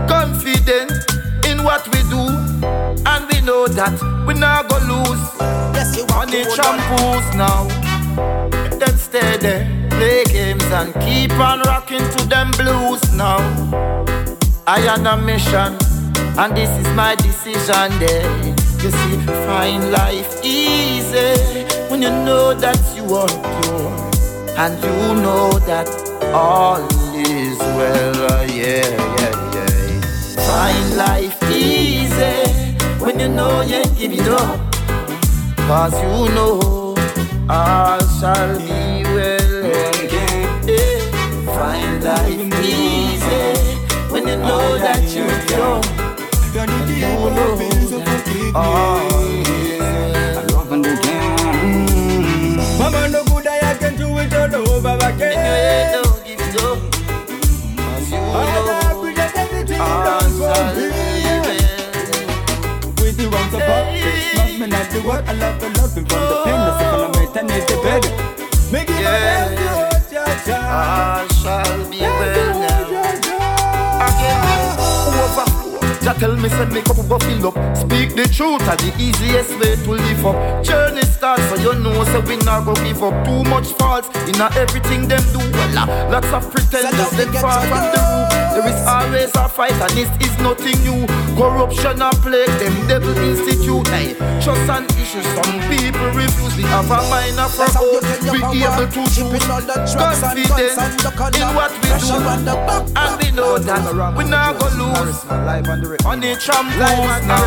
Confident 0.09 0.93
in 1.47 1.63
what 1.63 1.87
we 1.93 2.01
do, 2.09 2.23
and 3.07 3.27
we 3.31 3.41
know 3.41 3.67
that 3.69 3.95
we 4.27 4.35
not 4.35 4.69
go 4.69 4.79
lose. 4.79 5.25
Yes, 5.75 5.97
you 5.97 6.05
want 6.07 6.31
Money 6.31 6.45
shampoos 6.45 7.27
now. 7.37 7.67
Them 8.79 8.97
stay 8.97 9.37
there, 9.39 9.89
play 9.91 10.25
games 10.25 10.65
and 10.65 10.93
keep 11.05 11.33
on 11.33 11.61
rocking 11.63 12.07
to 12.17 12.29
them 12.29 12.51
blues 12.53 13.03
now. 13.15 13.39
I 14.67 14.81
am 14.81 15.07
a 15.07 15.17
mission, 15.17 15.77
and 16.39 16.57
this 16.57 16.71
is 16.81 16.89
my 16.95 17.15
decision. 17.17 17.91
There, 17.99 18.47
you 18.83 18.91
see, 18.91 19.17
find 19.47 19.93
life 19.93 20.41
easy 20.43 21.65
when 21.91 22.03
you 22.03 22.11
know 22.11 22.55
that 22.55 22.81
you 22.97 23.05
are 23.15 23.29
pure, 23.29 23.93
and 24.57 24.75
you 24.83 25.23
know 25.23 25.51
that 25.71 25.89
all 26.33 26.83
is 27.15 27.59
well. 27.59 28.47
Yeah, 28.49 28.89
yeah, 29.19 29.35
yeah. 29.55 30.01
Find 30.49 30.97
life 30.97 31.34
when 33.15 33.31
you 33.31 33.37
know 33.37 33.61
you 33.63 33.83
give 33.97 34.13
it 34.13 34.29
up, 34.29 34.59
cause 35.69 35.95
you 36.03 36.35
know 36.35 36.95
all 37.49 38.01
shall 38.19 38.59
be 38.59 39.05
well. 39.15 39.63
Yeah. 40.67 40.99
Find 41.55 42.03
life 42.03 42.65
easy 42.65 43.79
when 44.11 44.27
you 44.27 44.37
know 44.37 44.79
that 44.79 45.03
you're 45.15 45.41
young. 45.55 45.85
You 46.55 46.67
know 46.67 47.31
that 47.31 47.47
all 47.47 47.61
is 47.61 47.93
well. 47.93 48.25
Mama 52.79 53.09
no 53.09 53.25
good, 53.27 53.47
I 53.47 53.77
can 53.79 53.97
do 53.97 54.09
it 54.19 54.35
all 54.35 54.71
over 54.71 54.99
again. 55.07 56.04
With 63.55 63.63
the 63.63 63.71
wrongs 63.71 64.35
love 64.35 64.59
me 64.59 64.67
not 64.67 64.91
the 64.91 65.01
word. 65.07 65.25
I 65.29 65.33
love 65.35 65.61
the 65.61 65.69
loving 65.79 66.05
from 66.07 66.21
the 66.27 66.43
pain. 66.45 66.59
The 66.59 66.73
second 66.79 67.03
I 67.05 67.11
met, 67.15 67.37
I 67.39 67.43
need 67.47 67.65
the 67.71 67.77
bed. 67.87 68.03
Make 68.73 68.91
it 68.91 69.01
Yeah. 69.01 69.51
yeah. 69.55 69.91
cha 70.11 70.25
cha. 70.47 70.59
all 70.75 71.29
shall 71.39 71.91
be 71.91 72.01
well 72.01 72.59
now. 72.59 72.91
Again, 74.07 74.43
overflow. 75.07 75.79
Jah 76.03 76.15
tell 76.19 76.35
me 76.37 76.49
send 76.49 76.73
me 76.73 76.83
cup 76.83 76.97
go 77.09 77.19
fill 77.19 77.47
up. 77.47 77.77
Speak 77.77 78.17
the 78.17 78.27
truth 78.27 78.67
are 78.67 78.77
the 78.77 78.93
easiest 78.99 79.55
way 79.61 79.77
to 79.77 79.91
live 79.91 80.27
up. 80.27 80.65
Journey 80.65 81.03
starts 81.03 81.45
so 81.49 81.55
you 81.55 81.79
know 81.79 82.03
so 82.11 82.21
we 82.23 82.37
not 82.39 82.65
go 82.65 82.75
give 82.83 83.03
up. 83.05 83.15
Too 83.25 83.45
much 83.45 83.69
faults 83.79 84.09
in 84.27 84.41
everything 84.41 85.07
them 85.07 85.23
do. 85.33 85.39
Well, 85.39 85.79
ah, 85.79 86.09
lots 86.11 86.31
of 86.33 86.51
pretenders 86.51 87.11
them 87.11 87.33
far 87.35 87.61
from 87.71 87.85
the 87.95 88.03
roof. 88.03 88.44
There 88.55 88.69
is 88.69 88.81
always 88.87 89.35
a 89.35 89.49
fight 89.49 89.75
and 89.75 89.91
this 89.99 90.11
is 90.23 90.39
nothing 90.39 90.79
new. 90.87 91.07
Corruption 91.35 92.01
a 92.01 92.11
plague 92.23 92.47
them 92.63 92.87
devil 92.87 93.17
institute. 93.19 93.89
Hey, 93.89 94.15
trust 94.41 94.71
and 94.71 94.87
issues 94.95 95.27
some 95.35 95.59
people 95.67 96.07
refuse. 96.15 96.55
We 96.57 96.63
have 96.71 96.87
a 96.87 97.03
mind 97.11 97.39
of 97.41 97.59
our 97.59 97.67
own. 97.83 98.03
We 98.31 98.39
able 98.63 98.87
to 98.87 99.03
choose. 99.11 99.43
Confident 99.99 101.35
in 101.35 101.49
what 101.59 101.73
we 101.83 101.91
do. 101.99 102.15
And 102.95 103.13
we 103.19 103.31
know 103.33 103.59
that 103.59 104.15
we 104.17 104.25
not 104.25 104.59
go 104.61 104.67
lose. 104.79 105.19
On 106.07 106.21
the 106.21 106.37
trampoline 106.39 107.27
now. 107.27 107.43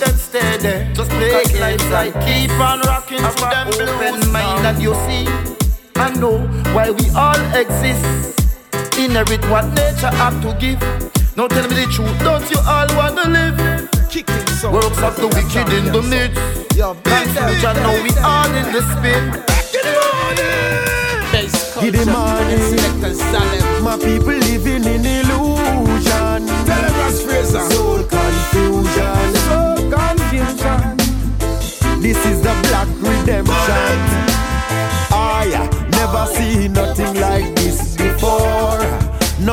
Then 0.00 0.16
stay 0.16 0.56
there, 0.58 0.92
just 0.94 1.10
play 1.10 1.44
games 1.44 1.82
and 1.82 2.12
keep 2.24 2.50
on 2.58 2.80
rocking 2.80 3.18
to 3.18 3.34
them 3.38 3.68
blues 3.68 4.26
mind 4.32 4.66
and 4.66 4.82
you 4.82 4.94
see. 5.06 5.28
I 5.96 6.10
know 6.18 6.38
why 6.74 6.90
we 6.90 7.10
all 7.10 7.38
exist. 7.54 8.43
Inherit 8.96 9.44
what 9.50 9.66
nature 9.74 10.14
have 10.14 10.40
to 10.42 10.54
give. 10.60 10.80
Now 11.36 11.48
tell 11.48 11.68
me 11.68 11.74
the 11.74 11.86
truth, 11.92 12.18
don't 12.20 12.48
you 12.50 12.58
all 12.66 12.86
wanna 12.96 13.28
live? 13.28 13.58
Works 14.72 15.02
of 15.02 15.16
the 15.16 15.26
wicked 15.28 15.68
in 15.72 15.92
the 15.92 16.00
midst. 16.02 16.40
Big 17.02 17.28
future, 17.28 17.74
now 17.74 17.92
we 18.02 18.10
all 18.22 18.54
in 18.54 18.72
the 18.72 18.80
spin. 18.94 19.24
Give 21.80 21.92
the 21.92 22.06
money. 22.06 22.54
My 23.82 23.96
people 23.98 24.38
living 24.48 24.84
in 24.84 25.04
illusion. 25.04 26.48
Soul 27.70 28.04
confusion. 28.04 29.34
Soul 29.48 29.90
confusion. 29.90 30.96
This 32.00 32.20
is 32.24 32.40
the 32.40 32.54
black 32.68 32.88
redemption. 33.00 33.98
I 35.10 35.16
never 35.90 36.26
see 36.32 36.68
nothing 36.68 36.82
like 36.86 36.92
this 36.94 37.12
before. 37.12 37.13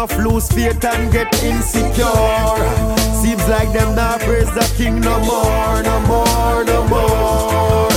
Enough 0.02 0.18
lose 0.18 0.48
faith 0.52 0.84
and 0.84 1.12
get 1.12 1.32
insecure. 1.44 2.58
Seems 3.22 3.48
like 3.48 3.72
them 3.72 3.94
not 3.94 4.20
praise 4.22 4.52
the 4.56 4.74
king 4.76 5.00
no 5.00 5.20
more, 5.20 5.84
no 5.84 6.00
more, 6.08 6.64
no 6.66 6.88
more. 6.88 7.88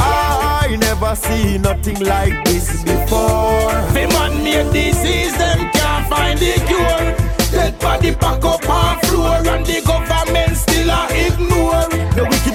I 0.00 0.78
never 0.80 1.14
see 1.14 1.58
nothing 1.58 2.00
like 2.00 2.32
this 2.46 2.82
before. 2.82 3.76
The 3.92 4.08
man 4.14 4.42
made 4.42 4.72
disease, 4.72 5.36
them 5.36 5.70
can't 5.72 6.08
find 6.08 6.38
the 6.38 6.54
cure. 6.66 7.14
Dead 7.52 7.78
body 7.78 8.14
pack 8.14 8.42
up 8.46 8.66
on 8.66 8.98
floor 9.00 9.36
and 9.36 9.66
the 9.66 9.82
government. 9.84 10.47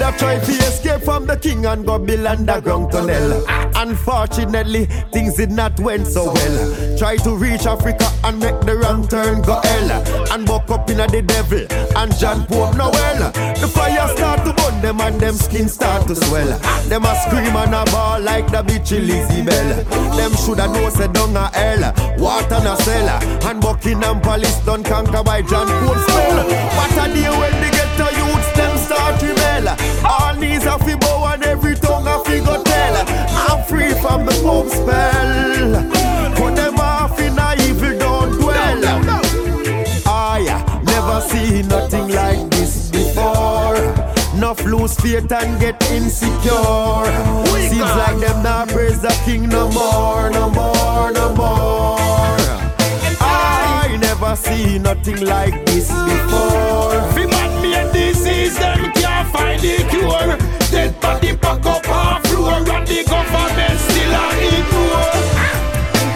Have 0.04 0.18
tried 0.18 0.44
to 0.44 0.52
escape 0.52 1.00
from 1.00 1.24
the 1.24 1.34
king 1.34 1.64
and 1.64 1.86
go 1.86 1.98
build 1.98 2.26
underground 2.26 2.92
tunnel. 2.92 3.42
Unfortunately, 3.74 4.84
things 5.12 5.34
did 5.36 5.50
not 5.50 5.80
went 5.80 6.06
so 6.06 6.26
well. 6.26 6.98
Try 6.98 7.16
to 7.16 7.34
reach 7.34 7.64
Africa 7.64 8.12
and 8.22 8.38
make 8.38 8.60
the 8.60 8.76
wrong 8.76 9.08
turn 9.08 9.40
go 9.40 9.62
hell. 9.64 9.90
And 10.30 10.46
buck 10.46 10.70
up 10.70 10.90
in 10.90 10.98
the 10.98 11.22
devil 11.22 11.64
and 11.96 12.14
John 12.18 12.44
Pope 12.44 12.76
Noel. 12.76 13.32
The 13.56 13.66
fire 13.66 14.06
start 14.14 14.44
to 14.44 14.52
burn 14.52 14.82
them 14.82 15.00
and 15.00 15.18
them 15.18 15.36
skin 15.36 15.70
start 15.70 16.06
to 16.08 16.14
swell. 16.14 16.58
Them 16.88 17.06
a 17.06 17.14
scream 17.24 17.56
and 17.56 17.74
a 17.74 17.84
ball 17.90 18.20
like 18.20 18.46
the 18.50 18.62
bitch 18.62 18.90
Lizzie 18.90 19.42
Bell. 19.42 19.84
Them 20.16 20.32
shoulda 20.36 20.66
know 20.68 20.90
say 20.90 21.08
down 21.08 21.34
a 21.34 21.48
hell, 21.56 21.94
water 22.18 22.60
na 22.62 22.74
cellar. 22.76 23.18
And 23.48 23.58
Buckingham 23.58 24.20
Palace 24.20 24.60
done 24.66 24.84
conquer 24.84 25.22
by 25.22 25.40
John 25.40 25.66
Pope 25.66 25.96
spell. 25.96 26.44
What 26.76 26.92
a 26.92 27.08
day 27.08 27.30
when 27.30 27.54
the 27.64 27.70
ghetto 27.72 28.08
youths 28.20 28.52
them 28.52 28.76
start 28.76 29.22
rebel. 29.64 30.06
All 30.06 30.34
knees 30.36 30.64
a 30.64 30.78
fi 30.78 30.94
bow 30.96 31.32
and 31.32 31.42
every 31.44 31.74
tongue 31.74 32.06
a 32.06 32.22
fi 32.24 32.38
go 32.40 32.62
tell. 32.62 33.04
I'm 33.48 33.64
free 33.64 33.92
from 34.00 34.26
the 34.26 34.32
Pope 34.42 34.68
spell. 34.68 36.34
Put 36.36 36.56
them 36.56 36.78
off 36.78 37.18
in 37.20 37.38
a 37.38 37.54
evil 37.68 37.98
don't 37.98 38.32
dwell. 38.40 38.84
I 40.06 40.80
never 40.84 41.20
see 41.20 41.62
nothing 41.62 42.08
like 42.08 42.50
this 42.50 42.90
before. 42.90 43.76
Enough 44.36 44.64
lose 44.64 44.94
faith 44.96 45.30
and 45.32 45.60
get 45.60 45.82
insecure. 45.90 47.04
Seems 47.68 47.80
like 47.80 48.18
them 48.18 48.42
not 48.42 48.68
praise 48.68 49.00
the 49.00 49.14
king 49.24 49.48
no 49.48 49.70
more, 49.70 50.30
no 50.30 50.50
more, 50.50 51.12
no 51.12 51.34
more. 51.34 51.96
I 53.20 53.96
never 54.00 54.36
see 54.36 54.78
nothing 54.78 55.24
like 55.24 55.64
this 55.66 55.88
before. 55.88 56.94
The 57.14 57.26
man 57.30 57.62
made 57.62 57.92
disease, 57.92 58.58
them 58.58 58.93
find 59.32 59.60
the 59.60 59.76
cure. 59.90 60.36
Dead 60.70 61.00
body 61.00 61.36
pack 61.36 61.64
up 61.66 61.88
on 61.88 62.22
floor 62.22 62.58
and 62.58 62.86
the 62.86 63.04
government 63.04 63.78
still 63.80 64.14
a 64.14 64.24
ignore. 64.56 65.14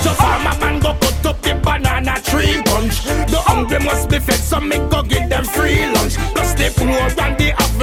So 0.03 0.11
farmer 0.21 0.57
man 0.61 0.81
go 0.81 0.94
cut 0.94 1.27
up 1.27 1.42
the 1.42 1.55
banana 1.62 2.21
tree 2.23 2.62
bunch. 2.64 3.05
The 3.31 3.40
hungry 3.47 3.79
must 3.81 4.09
be 4.11 4.18
fed, 4.18 4.40
so 4.40 4.61
me 4.61 4.79
go 4.90 5.03
give 5.03 5.29
them 5.29 5.44
free 5.44 5.87
lunch. 5.94 6.16
Cause 6.35 6.55
the 6.55 6.73
poor 6.77 7.25
and 7.25 7.38
the 7.38 7.55
have 7.57 7.79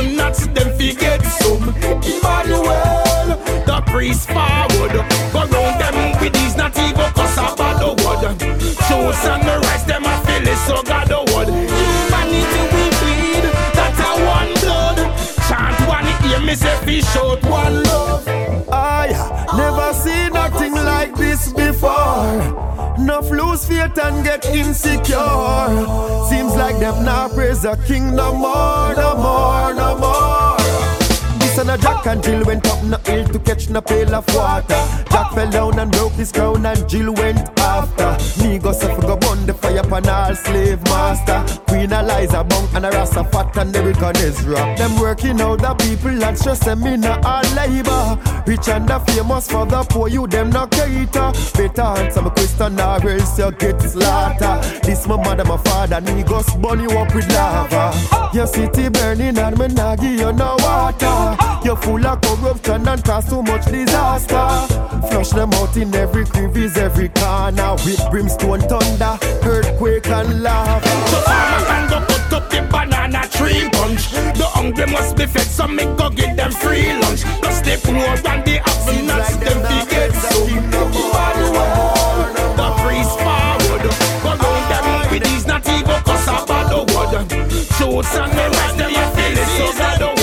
faith 23.67 23.97
and 23.97 24.23
get 24.23 24.45
insecure. 24.45 25.17
Seems 26.30 26.56
like 26.56 26.80
them 26.80 27.04
now 27.04 27.28
praise 27.30 27.62
the 27.62 27.75
king 27.88 28.15
no 28.15 28.34
more, 28.34 28.95
no 28.95 29.15
more, 29.15 29.73
no 29.73 29.97
more. 29.97 30.58
This 31.39 31.58
and 31.58 31.71
a 31.71 31.78
Jack 31.78 32.06
and 32.06 32.23
Jill 32.23 32.43
went 32.45 32.67
up 32.67 32.84
no 32.84 32.97
hill 33.06 33.25
to 33.28 33.39
catch 33.39 33.69
no 33.69 33.82
pail 33.82 34.13
of 34.13 34.25
water. 34.36 34.82
Jack 35.10 35.32
fell 35.34 35.49
down 35.49 35.80
and 35.80 35.91
broke 35.91 36.13
his 36.13 36.32
crown 36.32 36.65
and 36.65 36.89
Jill 36.89 37.13
went 37.13 37.55
after. 37.65 38.12
Me 38.41 38.60
go 38.60 38.71
suffer 38.71 39.01
go 39.01 39.17
burn 39.17 39.45
the 39.45 39.54
fire 39.54 39.80
upon 39.80 40.08
all 40.08 40.36
slave 40.36 40.82
master. 40.84 41.39
Queen 41.67 41.91
Eliza 41.91 42.43
Bunk 42.43 42.73
and 42.73 42.86
a 42.86 42.89
Rasta 42.91 43.23
Fat 43.25 43.58
and 43.58 43.75
Erica 43.75 44.12
Ezra. 44.17 44.75
Them 44.78 44.99
working 44.99 45.41
out 45.41 45.60
the 45.60 45.73
people 45.75 46.23
and 46.23 46.38
stress 46.38 46.60
them 46.60 46.84
in 46.86 47.04
a 47.04 47.19
all 47.25 47.43
labor. 47.56 48.19
Rich 48.45 48.69
and 48.69 48.88
the 48.88 48.99
famous 48.99 49.49
for 49.49 49.65
the 49.65 49.84
poor, 49.89 50.08
you 50.08 50.28
them 50.28 50.49
no 50.51 50.67
cater. 50.67 51.32
Better 51.58 51.82
answer 51.82 52.21
my 52.21 52.30
question 52.30 52.80
or 52.80 53.10
else 53.10 53.39
you 53.39 53.51
get 53.51 53.82
slaughter. 53.82 54.56
This 54.84 55.08
my 55.08 55.17
mother, 55.17 55.45
my 55.45 55.58
father, 55.58 56.01
me 56.01 56.23
go 56.23 56.41
burn 56.60 56.80
you 56.82 56.91
up 56.91 57.13
with 57.15 57.28
lava. 57.34 58.30
Your 58.34 58.47
city 58.47 58.89
burning 58.89 59.38
and 59.38 59.58
me 59.58 59.67
nah 59.69 59.95
give 59.95 60.19
you 60.19 60.32
no 60.32 60.56
water. 60.60 61.38
You're 61.63 61.78
full 61.78 62.06
of 62.06 62.21
corruption 62.21 62.88
and 62.88 63.04
cause 63.04 63.28
so 63.28 63.41
much 63.41 63.65
disaster. 63.65 64.75
Flush 65.10 65.30
them 65.30 65.54
out 65.54 65.75
in 65.78 65.93
every 65.95 66.25
crevice, 66.25 66.78
every 66.78 67.10
corner. 67.10 67.55
With 67.86 68.10
brimstone, 68.10 68.62
thunder, 68.62 69.18
earthquake 69.44 70.08
and 70.08 70.41
lava. 70.41 70.88
So 71.08 71.20
farmer 71.22 71.65
can 71.65 71.89
go 71.89 72.00
cut 72.06 72.34
up 72.34 72.50
the 72.50 72.62
banana 72.70 73.28
tree 73.30 73.70
bunch. 73.70 74.10
The 74.38 74.46
hungry 74.46 74.88
must 74.88 75.15
be 75.15 75.26
fed, 75.26 75.48
so 75.48 75.68
me 75.68 75.86
go 75.96 76.10
give 76.10 76.36
them 76.36 76.52
free 76.52 76.94
lunch. 77.00 77.24
Cause 77.41 77.62
they 77.62 77.78
poor 77.78 77.96
and 77.96 78.44
the 78.44 78.60
apple 78.60 79.02
nuts, 79.06 79.38
them 79.38 79.62
fi 79.62 79.86
get 79.86 80.12
so. 80.13 80.46
The 82.58 82.68
priest 82.82 83.15
forward, 83.24 83.86
go 84.24 84.32
round 84.34 84.41
ah. 84.41 85.06
them 85.06 85.12
with 85.12 85.24
these 85.24 85.46
not 85.46 85.68
even 85.70 86.02
cause 86.04 86.28
of 86.28 86.48
bad 86.48 86.74
wood. 86.74 87.30
Shoots 87.78 88.15
and 88.15 88.32
the 88.34 88.50
rest 88.50 88.78
them 88.78 88.91
a 88.91 89.06
feel 89.15 89.38
it 89.38 89.48
so 89.58 89.78
bad. 89.78 90.00
That 90.02 90.14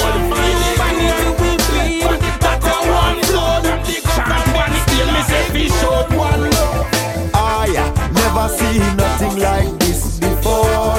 never 8.42 8.56
seen 8.56 8.96
nothing 8.96 9.36
like 9.38 9.78
this 9.78 10.18
before. 10.18 10.98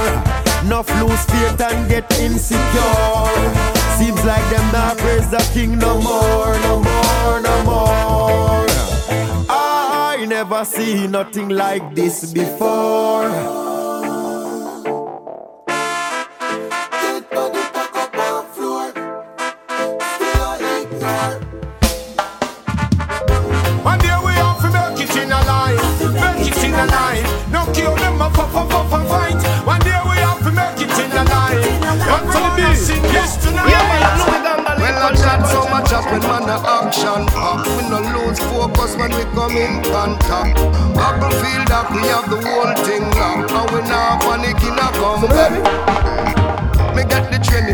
Enough 0.64 0.90
lose 1.02 1.26
faith 1.26 1.62
and 1.62 1.90
get 1.90 2.20
insecure. 2.20 3.28
Seems 3.98 4.24
like 4.24 4.48
them 4.50 4.72
not 4.72 4.98
praise 4.98 5.30
the 5.30 5.50
king 5.54 5.78
no 5.78 6.00
more, 6.02 6.54
no 6.68 6.80
more, 6.80 7.42
no 7.42 7.64
more. 7.64 8.66
I 9.50 10.26
never 10.28 10.64
seen 10.64 11.12
nothing 11.12 11.50
like 11.50 11.96
this 11.96 12.32
before. 12.32 13.73
Action 36.94 37.26
pop. 37.28 37.66
We 37.66 37.90
no 37.90 38.00
lose 38.00 38.40
focus 38.40 38.96
when 38.96 39.12
we 39.12 39.24
come 39.34 39.58
in 39.58 39.82
contact. 39.84 40.60
Apple 40.98 41.32
feel 41.42 41.64
that 41.66 41.90
we 41.92 42.02
have 42.08 42.30
the 42.30 42.38
whole 42.38 42.74
thing 42.86 43.04
locked, 43.18 43.52
and 43.52 43.72
we 43.72 43.90
not 43.90 44.22
panic 44.22 44.62
in 44.64 44.78
a 44.78 44.90
comeback. 45.00 46.23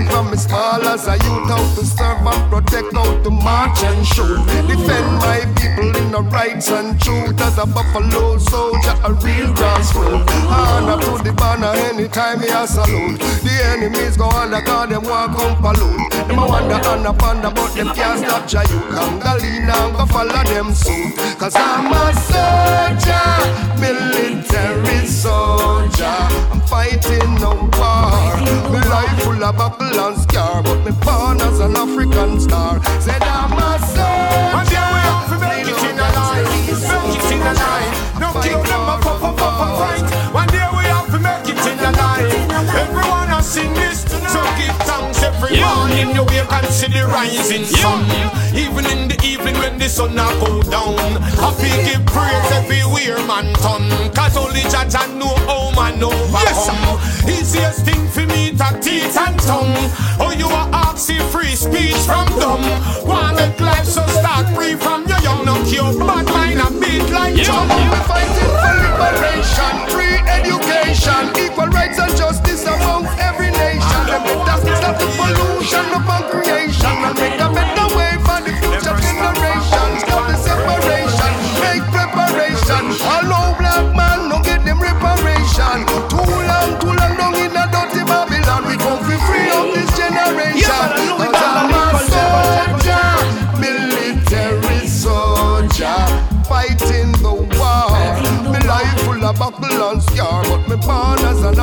From 0.10 0.32
me 0.32 0.38
small 0.38 0.82
as 0.88 1.08
a 1.08 1.14
youth 1.14 1.50
How 1.50 1.64
to 1.76 1.86
serve 1.86 2.26
and 2.26 2.44
protect, 2.52 2.94
how 2.94 3.24
to 3.24 3.30
march 3.30 3.84
and 3.84 4.06
shoot. 4.06 4.40
Defend 4.68 5.10
my 5.24 5.46
people 5.56 5.96
in 5.96 6.12
the 6.12 6.22
rights 6.32 6.70
and 6.70 7.00
truth. 7.00 7.40
As 7.42 7.58
a 7.58 7.66
buffalo 7.66 8.38
soldier, 8.38 8.96
a 9.04 9.14
real 9.14 9.54
grassroots. 9.54 10.28
Honor 10.50 11.00
to 11.02 11.24
the 11.24 11.34
banner 11.34 11.74
anytime 11.90 12.42
me 12.42 12.48
a 12.50 12.68
salute. 12.68 13.20
The 13.20 13.54
enemies 13.74 14.18
go 14.18 14.30
under 14.30 14.62
cause 14.62 14.90
them 14.90 15.04
want 15.04 15.36
come 15.38 15.56
pollute. 15.62 16.12
Them 16.28 16.40
a 16.40 16.48
wonder 16.48 16.76
and 16.76 17.06
a 17.06 17.14
ponder 17.14 17.52
but 17.52 17.74
them 17.74 17.94
can't 17.96 18.20
stop 18.20 18.52
ya. 18.52 18.62
You 18.62 18.80
can 18.94 19.20
go 19.20 19.36
lean 19.42 19.70
and 19.70 19.96
go 19.96 20.06
follow 20.06 20.44
them 20.44 20.74
soon 20.74 21.14
Cause 21.38 21.56
I'm 21.56 21.92
a 21.92 22.14
soldier, 22.30 23.30
military 23.80 25.08
soldier 25.08 26.29
fighting 26.70 27.34
no 27.42 27.52
war 27.82 28.38
Me 28.70 28.80
life 28.94 29.24
full 29.24 29.44
of 29.44 29.58
buckle 29.58 30.00
and 30.06 30.18
scar 30.22 30.62
But 30.62 30.86
me 30.86 30.92
born 31.04 31.42
as 31.42 31.60
an 31.60 31.76
African 31.76 32.40
star 32.40 32.80
Said 33.02 33.24
I'm 33.24 33.58
a 33.58 33.70
soldier 33.90 34.54
One 34.54 34.68
day 34.70 34.86
we 34.94 35.02
have 35.10 35.28
to 35.34 35.38
make 35.42 35.68
it 35.74 35.82
in 35.90 35.98
a 35.98 36.10
line, 36.18 36.46
make 36.46 36.70
it 36.70 37.32
in 37.34 37.42
a 37.42 37.54
line. 37.54 37.92
No 38.22 38.28
kill 38.44 38.62
them 38.64 38.86
up, 38.94 39.06
up, 39.06 39.24
up, 39.24 39.42
up 39.42 39.60
and 39.66 39.74
fight. 39.80 40.34
One 40.34 40.48
day 40.48 40.68
we 40.78 40.84
have 40.94 41.10
to 41.14 41.20
make 41.20 41.48
it 41.50 41.60
in 41.72 41.80
a 41.80 41.92
line. 41.98 42.30
Everyone 42.84 43.30
a 43.30 43.42
sing 43.42 43.74
this 43.74 44.04
tonight. 44.04 44.34
So 44.36 44.42
give 44.60 44.78
thanks 44.88 45.19
every 45.42 45.60
morning. 45.62 46.16
You 46.16 46.24
wake 46.24 46.52
and 46.52 46.68
see 46.68 46.88
the 46.88 47.06
rising 47.08 47.66
sun. 47.66 48.04
Even 48.56 48.86
in 48.92 49.08
the 49.08 49.18
evening 49.24 49.56
when 49.56 49.78
the 49.80 49.88
sun 49.88 50.18
a 50.20 50.28
go 50.40 50.62
down. 50.64 50.98
Happy 51.40 51.72
give 51.88 52.06
praise 52.06 52.52
everywhere 52.60 53.20
man 53.28 53.54
turn. 53.64 53.88
Cause 54.14 54.36
only 54.38 54.62
judge 54.68 54.96
and 54.96 55.20
know 55.20 55.34
how 55.48 55.72
man 55.76 56.04
overcome. 56.04 57.00
Easiest 57.28 57.86
thing 57.86 58.08
for 58.08 58.26
me 58.28 58.52
to 58.52 58.70
teeth 58.82 59.18
and 59.18 59.40
tongue. 59.40 59.76
Oh, 60.20 60.34
you 60.38 60.48
are 60.48 60.70
asking 60.74 61.24
free 61.32 61.56
speech 61.56 62.00
from 62.04 62.28
them. 62.40 62.62
Want 63.08 63.38
make 63.38 63.60
life 63.60 63.86
so 63.86 64.06
start 64.20 64.48
free 64.56 64.76
from 64.76 65.08
your 65.08 65.20
young. 65.20 65.46
No 65.46 65.56
cure 65.64 65.94
bad 66.00 66.26
mind 66.28 66.60
and 66.60 66.80
beat 66.82 67.08
like 67.12 67.36
drum. 67.44 67.70
We're 67.70 68.06
fighting 68.12 68.52
for 68.60 68.76
liberation, 68.84 69.76
free 69.94 70.20
education, 70.28 71.24
equal 71.40 71.68
rights 71.68 72.00
and 72.00 72.16
justice 72.18 72.49
pollution 75.70 75.94
upon 75.94 76.24
creation 76.30 76.98
and 77.06 77.20
make 77.20 77.40
a 77.40 77.50
better 77.54 77.88
way 77.96 78.18
for 78.26 78.42
the 78.42 78.54
future 78.62 78.98
generations. 78.98 80.02
Stop 80.02 80.28
the 80.28 80.36
separation, 80.38 81.34
make 81.62 81.86
preparation. 81.94 82.84
Hello, 83.06 83.54
black 83.58 83.86
man, 83.96 84.30
no 84.30 84.42
get 84.42 84.66
them 84.66 84.82
reparation. 84.82 85.86
Too 86.10 86.26
long, 86.26 86.80
too 86.82 86.94
long, 86.94 87.14
down 87.18 87.36
in 87.36 87.54
a 87.54 87.66
dirty 87.70 88.04
Babylon. 88.06 88.66
We 88.66 88.78
come 88.78 89.00
for 89.06 89.20
free 89.30 89.50
of 89.54 89.70
this 89.74 89.90
generation. 89.94 90.90
Cause 91.22 91.38
I'm 91.38 91.74
a 91.74 92.02
soldier, 92.10 93.06
military 93.62 94.88
soldier, 94.88 96.02
fighting 96.50 97.14
the 97.22 97.34
war. 97.62 97.94
Me 98.50 98.60
life 98.66 99.02
full 99.06 99.24
of 99.24 99.38
buckle 99.38 99.84
and 99.92 100.02
scar, 100.02 100.44
but 100.44 100.68
me 100.68 100.76
born 100.82 101.20
as 101.30 101.44
an 101.44 101.60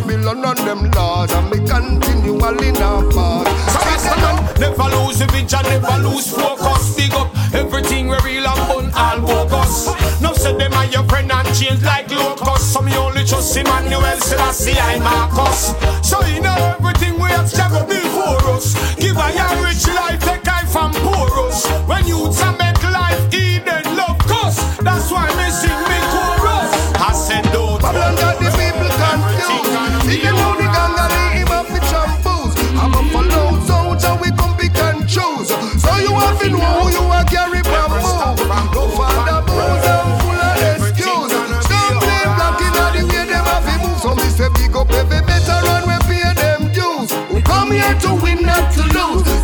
Babylon 0.00 0.44
and 0.44 0.58
them 0.66 0.90
laws, 0.92 1.32
and 1.32 1.50
me 1.50 1.58
continually 1.68 2.68
in 2.68 2.76
our 2.76 3.02
path. 3.10 4.58
Never 4.58 4.96
lose 4.96 5.18
the 5.18 5.26
vision, 5.26 5.62
never 5.62 6.08
lose 6.08 6.32
focus. 6.32 6.96
Big 6.96 7.12
up 7.14 7.28
everything 7.54 8.08
we 8.08 8.16
real 8.24 8.46
and 8.46 8.68
bun 8.68 8.92
all 8.94 9.20
bogus. 9.20 9.88
No 10.20 10.32
say 10.32 10.56
them 10.56 10.72
are 10.74 10.86
your 10.86 11.04
friend 11.04 11.30
and 11.32 11.48
change 11.54 11.82
like 11.82 12.10
locusts. 12.10 12.72
Some 12.72 12.88
you 12.88 12.96
only 12.96 13.24
trust 13.24 13.56
Emmanuel 13.56 14.16
Selassie 14.20 14.78
I 14.78 14.98
Marcus. 14.98 15.74
So 16.08 16.24
you 16.26 16.40
know 16.40 16.76
everything 16.78 17.14
we 17.20 17.28
have 17.30 17.48
struggled 17.48 17.88
before 17.88 18.40
us. 18.56 18.74
Give 18.96 19.16
a 19.16 19.32
young 19.34 19.62
rich 19.62 19.86
life, 19.88 20.20
take 20.20 20.48
I 20.48 20.64
from 20.66 20.92
porous. 20.92 21.66
When 21.86 22.06
you 22.06 22.28
make 22.58 22.82
life 22.82 23.34
Eden 23.34 23.96
love 23.96 24.18
cause. 24.18 24.78
That's 24.78 25.10
why 25.10 25.39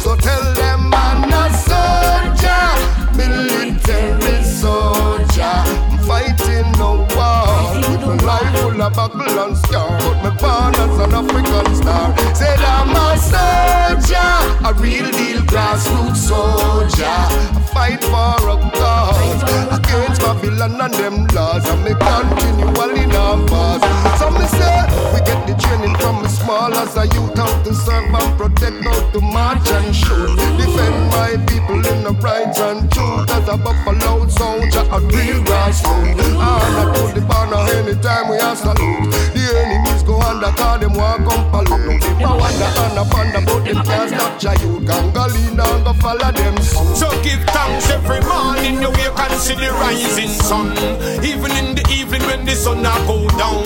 So 0.00 0.14
tell 0.16 0.54
them 0.54 0.92
I'm 0.94 1.24
a 1.24 1.44
soldier, 1.68 2.66
military 3.16 4.42
soldier. 4.44 5.56
Fighting 6.06 6.70
no 6.78 7.06
war. 7.16 7.74
With 7.90 8.06
my 8.06 8.16
life 8.24 8.60
full 8.60 8.80
of 8.80 8.94
buckle 8.94 9.38
and 9.44 9.56
scar. 9.56 9.98
But 9.98 10.22
me 10.22 10.30
born 10.40 10.74
as 10.74 10.98
an 11.00 11.14
African 11.14 11.74
star. 11.74 12.16
Said 12.34 12.60
I'm 12.60 12.94
a 12.94 13.16
soldier, 13.18 14.68
a 14.68 14.72
real 14.80 15.10
deal 15.10 15.25
grassroots 15.46 16.16
soldier. 16.16 17.04
I 17.04 17.60
fight 17.72 18.02
for 18.04 18.50
a 18.50 18.56
cause 18.74 19.42
against 19.78 20.20
Babylon 20.20 20.80
and 20.80 20.94
them 20.94 21.26
laws. 21.34 21.64
And 21.68 21.84
me 21.84 21.92
continually 21.94 23.06
pause. 23.48 23.82
So 24.18 24.30
me 24.30 24.46
say 24.46 24.76
we 25.12 25.20
get 25.24 25.40
the 25.46 25.54
training 25.60 25.96
from 25.96 26.22
me 26.22 26.28
small 26.28 26.72
as 26.74 26.96
a 26.96 27.06
youth 27.06 27.36
how 27.36 27.62
to 27.62 27.74
serve 27.74 28.12
and 28.12 28.38
protect, 28.38 28.84
how 28.84 29.10
to 29.12 29.20
march 29.20 29.68
and 29.70 29.94
shoot. 29.94 30.36
Defend 30.58 30.96
my 31.10 31.36
people 31.46 31.80
in 31.84 32.04
the 32.04 32.14
rights 32.20 32.58
and 32.60 32.90
truth 32.90 33.30
as 33.30 33.48
a 33.48 33.56
buffalo 33.56 34.26
soldier, 34.28 34.84
a 34.90 35.00
real 35.00 35.40
grassroots. 35.44 36.36
Honor 36.36 36.92
to 36.94 37.20
the 37.20 37.26
banner 37.26 37.62
anytime 37.78 38.28
we 38.30 38.38
are 38.38 38.56
salute. 38.56 39.10
The 39.34 39.42
enemies 39.62 39.85
under, 40.36 40.56
call 40.56 40.78
them 40.78 40.92
walk 40.94 41.24
come 41.24 41.50
pollute. 41.50 41.86
No, 41.86 41.98
they 41.98 42.24
bow 42.24 42.40
under 42.40 42.64
and 42.64 42.98
up 42.98 43.14
under, 43.14 43.40
but 43.40 43.64
them 43.64 43.84
can't 43.84 44.10
stop 44.10 44.60
youth. 44.60 44.84
Gangalina 44.84 45.84
go 45.84 45.92
follow 45.94 46.32
them 46.32 46.56
soon. 46.58 46.94
So 46.94 47.08
give 47.22 47.42
thanks 47.56 47.90
every 47.90 48.20
morning 48.20 48.80
you 48.80 48.90
wake 48.90 49.18
and 49.18 49.40
see 49.40 49.54
the 49.54 49.70
rising 49.80 50.28
sun. 50.28 50.72
Even 51.24 51.52
in 51.52 51.74
the 51.74 51.84
evening 51.90 52.22
when 52.22 52.44
the 52.44 52.54
sun 52.54 52.84
a 52.84 52.92
go 53.06 53.26
down. 53.40 53.64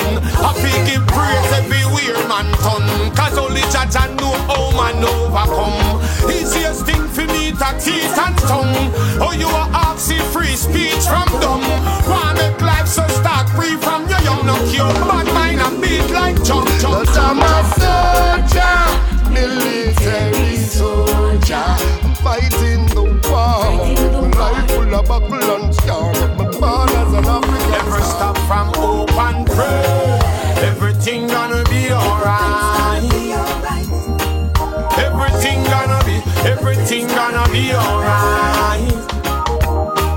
Feel 0.63 0.81
give 0.87 1.07
praise 1.09 1.53
everywhere 1.59 2.17
man 2.29 2.47
turn. 2.63 2.87
Cause 3.15 3.39
only 3.39 3.63
judge 3.73 3.97
and 3.97 4.17
know 4.19 4.35
how 4.47 4.71
man 4.79 5.03
overcome. 5.03 6.01
Easiest 6.31 6.87
thing 6.87 7.07
for 7.09 7.27
me 7.27 7.51
to 7.51 7.71
teeth 7.83 8.19
and 8.19 8.39
tongue. 8.47 8.91
Oh, 9.19 9.33
you 9.37 9.49
are 9.49 9.71
asking 9.91 10.23
free 10.33 10.55
speech 10.57 11.05
from 11.07 11.29
them. 11.41 11.63
Wanna 12.09 12.35
make 12.39 12.61
life 12.61 12.87
so 12.87 13.07
stark 13.09 13.49
free 13.57 13.77
from 13.77 14.09
your 14.09 14.21
young, 14.21 14.47
no 14.47 14.57
cure. 14.71 14.93
Bad 15.09 15.27
mind 15.35 15.61
and 15.61 15.81
beat 15.81 16.11
like 16.11 16.43
jump, 16.45 16.60
jump. 16.81 16.95
But 16.95 17.17
I'm 17.19 17.41
a 17.41 17.55
soldier, 17.79 18.77
military 19.31 20.57
soldier. 20.57 21.67
I'm 22.05 22.15
fighting 22.17 22.87
the 22.95 23.05
war. 23.29 23.61
My 24.31 24.51
life 24.53 24.71
full 24.71 24.95
of 24.95 25.07
buckle 25.07 25.51
and 25.57 25.75
scar, 25.75 26.13
but 26.15 26.33
my 26.37 26.45
born 26.59 26.91
as 26.91 27.13
an 27.13 27.25
African. 27.25 27.71
Never 27.71 28.03
stop 28.03 28.37
from 28.49 28.69
hope 28.75 29.13
and 29.13 29.47
pray. 29.47 30.21
Everything 30.69 31.27
gonna 31.27 31.63
be 31.69 31.91
alright. 31.93 33.03
Everything 34.99 35.63
gonna 35.65 36.01
be, 36.05 36.17
everything 36.49 37.07
gonna 37.09 37.47
be 37.51 37.73
alright. 37.73 38.91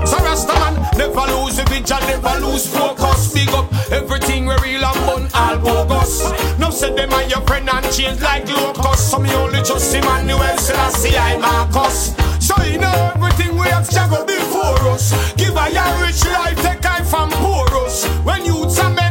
So 0.06 0.16
Rastaman, 0.18 0.74
never 0.98 1.26
lose 1.32 1.43
vision, 1.84 2.06
never 2.08 2.46
lose 2.46 2.66
focus. 2.66 3.32
Big 3.32 3.48
up 3.50 3.72
everything 3.92 4.46
we 4.46 4.54
real 4.62 4.84
and 4.84 4.96
fun, 5.06 5.28
all 5.34 5.58
bogus. 5.58 6.22
No 6.58 6.70
say 6.70 6.94
them 6.94 7.12
are 7.12 7.24
your 7.24 7.40
friend 7.42 7.68
and 7.68 7.84
change 7.92 8.20
like 8.20 8.48
locusts. 8.48 9.10
So 9.10 9.18
me 9.18 9.32
only 9.34 9.62
just 9.62 9.90
see 9.90 10.00
Manuel 10.00 10.56
Selassie, 10.58 11.16
I 11.16 11.36
Marcus. 11.38 12.14
So 12.40 12.54
you 12.62 12.78
know 12.78 13.12
everything 13.14 13.56
we 13.56 13.68
have 13.68 13.86
struggled 13.86 14.26
before 14.26 14.78
us. 14.88 15.12
Give 15.34 15.56
a 15.56 15.70
your 15.70 16.02
rich 16.02 16.24
life, 16.24 16.60
take 16.62 16.84
I 16.86 17.02
from 17.02 17.30
porous. 17.30 18.06
When 18.24 18.44
you 18.44 18.64
a 18.98 19.03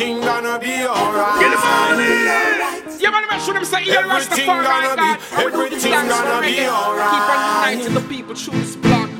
Everything 0.00 0.20
gonna 0.24 0.60
be 0.60 0.86
alright. 0.86 1.40
Get 1.40 1.50
the 1.50 1.58
family. 1.58 3.02
Yeah, 3.02 3.10
man, 3.10 3.26
make 3.28 3.40
sure 3.40 3.52
them 3.52 3.64
say, 3.64 3.82
yeah, 3.84 3.94
Everything 3.94 4.46
Rastafari, 4.46 4.62
gonna 4.62 4.90
be- 4.90 4.96
God. 4.96 5.18
How 5.18 5.44
we 5.44 5.50
do 5.50 5.62
everything 5.64 5.90
gonna 5.90 6.46
be 6.46 6.68
alright. 6.68 7.10
Keep 7.10 7.30
on 7.34 7.72
uniting 7.74 7.94
the 7.94 8.08
people 8.08 8.34
through 8.36 8.60
this 8.60 8.76
block. 8.76 9.10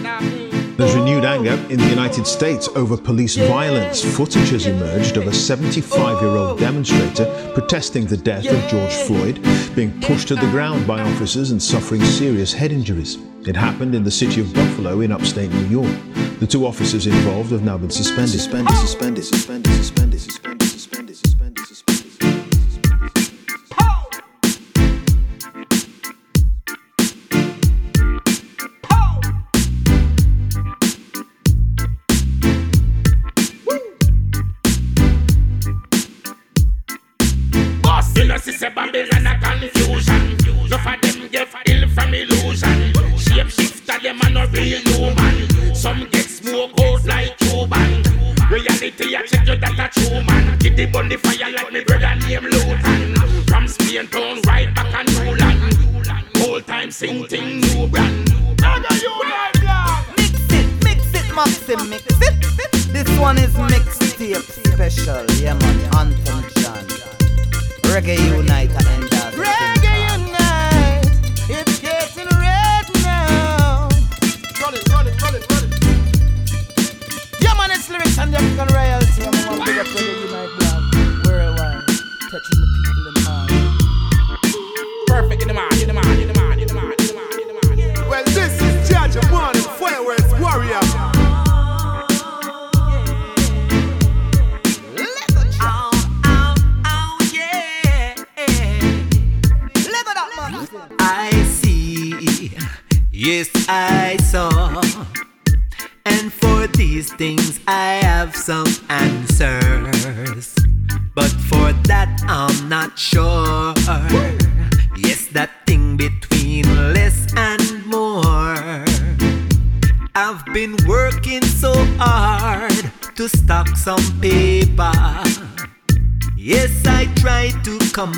Nah. 0.00 0.20
There's 0.76 0.94
renewed 0.94 1.24
anger 1.24 1.54
in 1.70 1.80
the 1.80 1.88
United 1.88 2.24
States 2.24 2.68
over 2.76 2.96
police 2.96 3.34
violence. 3.34 4.04
Footage 4.16 4.50
has 4.50 4.68
emerged 4.68 5.16
of 5.16 5.26
a 5.26 5.32
75 5.34 6.22
year 6.22 6.30
old 6.30 6.60
demonstrator 6.60 7.24
protesting 7.54 8.06
the 8.06 8.16
death 8.16 8.46
of 8.48 8.70
George 8.70 8.94
Floyd, 8.94 9.44
being 9.74 9.90
pushed 10.02 10.28
to 10.28 10.36
the 10.36 10.50
ground 10.52 10.86
by 10.86 11.00
officers 11.00 11.50
and 11.50 11.60
suffering 11.60 12.04
serious 12.04 12.52
head 12.52 12.70
injuries. 12.70 13.18
It 13.44 13.56
happened 13.56 13.96
in 13.96 14.04
the 14.04 14.10
city 14.12 14.40
of 14.40 14.54
Buffalo 14.54 15.00
in 15.00 15.10
upstate 15.10 15.50
New 15.50 15.66
York. 15.82 16.27
The 16.40 16.46
two 16.46 16.66
officers 16.66 17.08
involved 17.08 17.50
have 17.50 17.64
now 17.64 17.76
been 17.76 17.90
suspended, 17.90 18.28
suspended, 18.28 18.72
suspended, 18.76 19.24
suspended, 19.24 19.72
suspended, 19.72 20.20
suspended, 20.20 20.57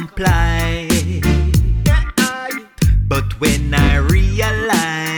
comply. 0.00 0.88
But 3.06 3.38
when 3.40 3.74
I 3.74 3.96
realize 3.96 5.09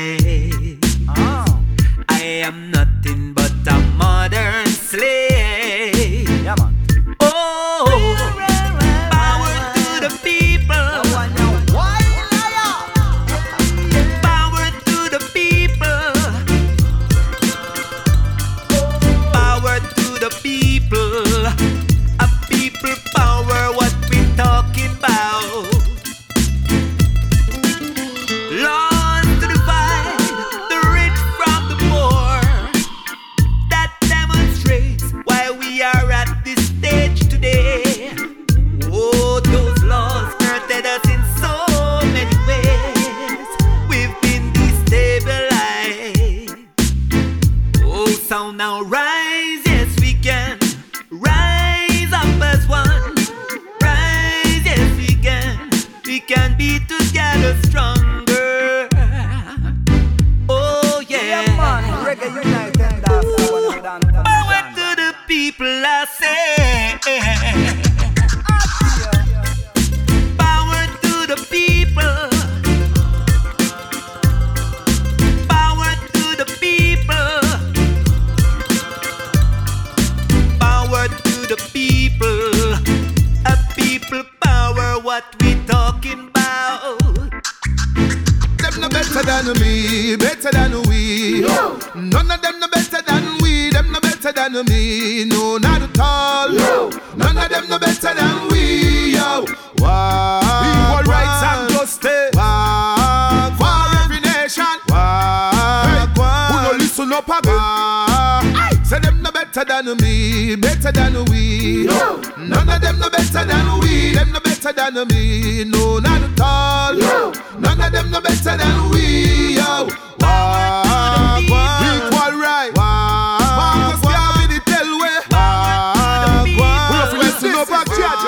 than 110.50 110.61
better 110.61 110.92
than 110.92 111.24
we. 111.26 111.85
No. 111.85 112.16
None 112.38 112.68
of 112.68 112.81
them 112.81 112.98
no 112.98 113.09
better 113.11 113.44
than 113.44 113.81
we, 113.81 114.14
them 114.14 114.33
no 114.33 114.40
better 114.40 114.72
than 114.72 115.09
me. 115.09 115.64
No, 115.64 115.98
not 115.98 116.22
at 116.22 116.40
all. 116.40 116.94
No. 116.94 117.33
None 117.59 117.81
of 117.81 117.92
them 117.92 118.11
no 118.11 118.20
better 118.20 118.57
than 118.57 118.90
we. 118.90 119.57
Yo. 119.57 119.88
Wow. 120.20 121.38
Equal 121.38 122.33
right. 122.40 122.70
Wow. 122.74 123.38
Marcus 123.59 124.00
Garvey, 124.02 124.55
the 124.55 124.61
tell 124.66 124.90
way. 125.00 125.18
Wow. 125.31 126.44
We 126.44 126.52
have 126.61 127.11
to 127.11 127.18
listen 127.18 127.55
up 127.55 127.70
and 127.70 127.88
judge. 127.88 128.22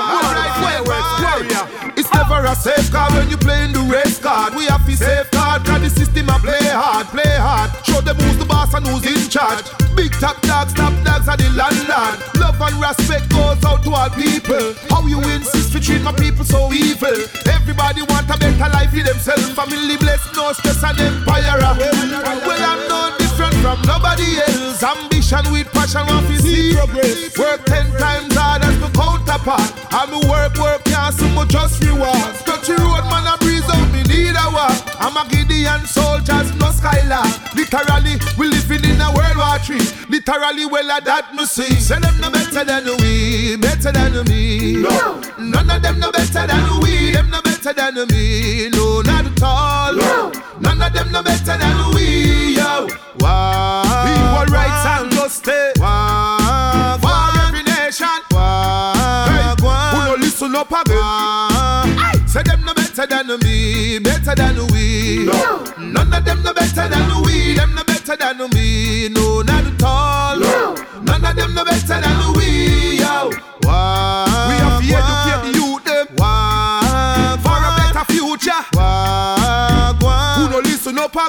Warrior. 1.35 1.93
It's 1.97 2.13
never 2.13 2.45
a 2.45 2.55
safe 2.55 2.91
card 2.93 3.13
when 3.15 3.31
you 3.31 3.37
playing 3.37 3.73
the 3.73 3.81
race 3.81 4.19
card. 4.19 4.55
We 4.55 4.67
have 4.67 4.87
to 4.87 4.97
safeguard, 4.97 5.65
cause 5.65 5.83
the 5.83 5.91
system 5.91 6.29
a 6.29 6.39
play 6.39 6.63
hard, 6.63 7.07
play 7.09 7.37
hard. 7.39 7.71
Show 7.95 8.01
them 8.01 8.17
who's 8.17 8.39
the 8.39 8.45
boss 8.45 8.75
and 8.75 8.85
who's 8.91 9.07
in 9.07 9.31
charge. 9.31 9.71
Big 9.95 10.11
top 10.19 10.35
dogs, 10.43 10.75
top 10.75 10.91
dogs 11.07 11.31
are 11.31 11.39
the 11.39 11.47
landlord. 11.55 12.19
Love 12.43 12.59
and 12.59 12.75
respect 12.83 13.31
goes 13.31 13.63
out 13.63 13.87
to 13.87 13.91
all 13.95 14.11
people. 14.11 14.75
How 14.91 15.07
you 15.07 15.23
insist 15.31 15.71
to 15.75 15.79
treat 15.79 16.03
my 16.03 16.11
people 16.11 16.43
so 16.43 16.75
evil? 16.75 17.15
Everybody 17.47 18.03
want 18.11 18.27
a 18.27 18.37
better 18.37 18.67
life 18.75 18.91
for 18.91 18.99
themselves. 18.99 19.55
Family 19.55 19.95
blessed, 19.95 20.27
no 20.35 20.51
stress 20.59 20.83
and 20.83 20.99
empire. 20.99 21.55
Well, 21.55 22.65
I'm 22.67 22.83
no 22.91 23.15
different 23.15 23.55
from 23.63 23.79
nobody 23.87 24.43
else. 24.43 24.83
Ambition 24.83 25.47
with 25.55 25.71
passion, 25.71 26.03
want 26.11 26.27
to 26.35 26.43
see 26.43 26.75
progress. 26.75 27.39
Work 27.39 27.63
ten 27.63 27.87
times 27.95 28.35
harder 28.35 28.75
to 28.75 28.91
counterpart. 28.91 29.71
I'm 29.95 30.11
a 30.11 30.21
work, 30.27 30.59
work, 30.59 30.83
can't 30.91 31.15
see 31.15 31.31
my 31.31 31.47
just 31.47 31.79
reward. 31.79 32.35
Touchy 32.43 32.75
road, 32.75 33.07
man, 33.07 33.23
I 33.23 33.39
breeze 33.39 33.63
out, 33.71 33.87
need 34.09 34.37
a 34.37 34.47
walk. 34.53 34.79
I'm 35.01 35.17
a 35.17 35.29
Gideon 35.29 35.87
soldiers, 35.87 36.55
no 36.57 36.69
skylar. 36.71 37.25
Literally, 37.55 38.19
we 38.39 38.49
living 38.49 38.85
in 38.85 39.01
a 39.01 39.13
World 39.13 39.37
War 39.37 39.59
Three. 39.59 39.83
Literally, 40.09 40.67
well, 40.67 40.91
I 40.91 41.01
that 41.01 41.35
me 41.35 41.45
see. 41.47 41.75
Say 41.81 41.99
them 41.99 42.21
no 42.21 42.31
better 42.31 42.65
than 42.65 42.87
we, 43.01 43.57
better 43.57 43.93
than 43.93 44.25
me. 44.29 44.83
No. 44.83 45.21
None 45.39 45.71
of 45.71 45.83
them 45.83 45.99
no 45.99 46.13
better 46.13 46.47
than 46.47 46.81
we, 46.81 47.13
them 47.13 47.31
no 47.31 47.41
better 47.43 47.73
than 47.73 47.95
me. 48.09 48.69
No, 48.71 49.03
not 49.03 49.27
at 49.27 49.43
all. 49.43 49.95
No. 49.95 50.33
None 50.61 50.83
of 50.83 50.93
them 50.93 51.13
no 51.13 51.23
better 51.23 51.57
than 51.57 51.95
we, 51.95 52.57
yo. 52.57 52.89
Wow. 53.19 53.83
Equal 54.07 54.55
rights 54.55 54.87
and 54.87 55.13
justice. 55.13 55.75
Wow. 55.79 56.44
Than 63.27 63.41
me, 63.41 63.99
better 63.99 64.35
than 64.35 64.67
we. 64.73 65.25
No. 65.25 65.65
None 65.79 66.13
of 66.13 66.25
them 66.25 66.43
no 66.43 66.53
better 66.53 66.89
than 66.89 67.23
we, 67.23 67.55
them 67.55 67.75
no 67.75 67.85
better 67.85 68.17
than 68.17 68.51
me. 68.51 69.09
No, 69.09 69.43
not 69.43 69.65
at 69.65 69.83
all. 69.83 70.39
No. 70.39 70.75
None 71.03 71.25
of 71.25 71.37
them 71.37 71.55
no 71.55 71.65
better 71.65 72.01
than 72.01 72.33
we, 72.35 72.99
yo. 72.99 73.31
Wow. 73.63 74.49
We 74.49 74.55
have 74.55 74.81
to 74.81 74.95
educate 74.95 75.53
the 75.53 75.59
youth 75.59 75.85
them. 75.85 76.07
Wow. 76.17 77.37
For 77.43 77.57
a 77.57 77.71
better 77.77 78.05
future. 78.13 78.65
Wow. 78.75 79.95
Who 80.37 80.51
no 80.51 80.59
listen 80.59 80.99
up 80.99 81.15
again? 81.15 81.27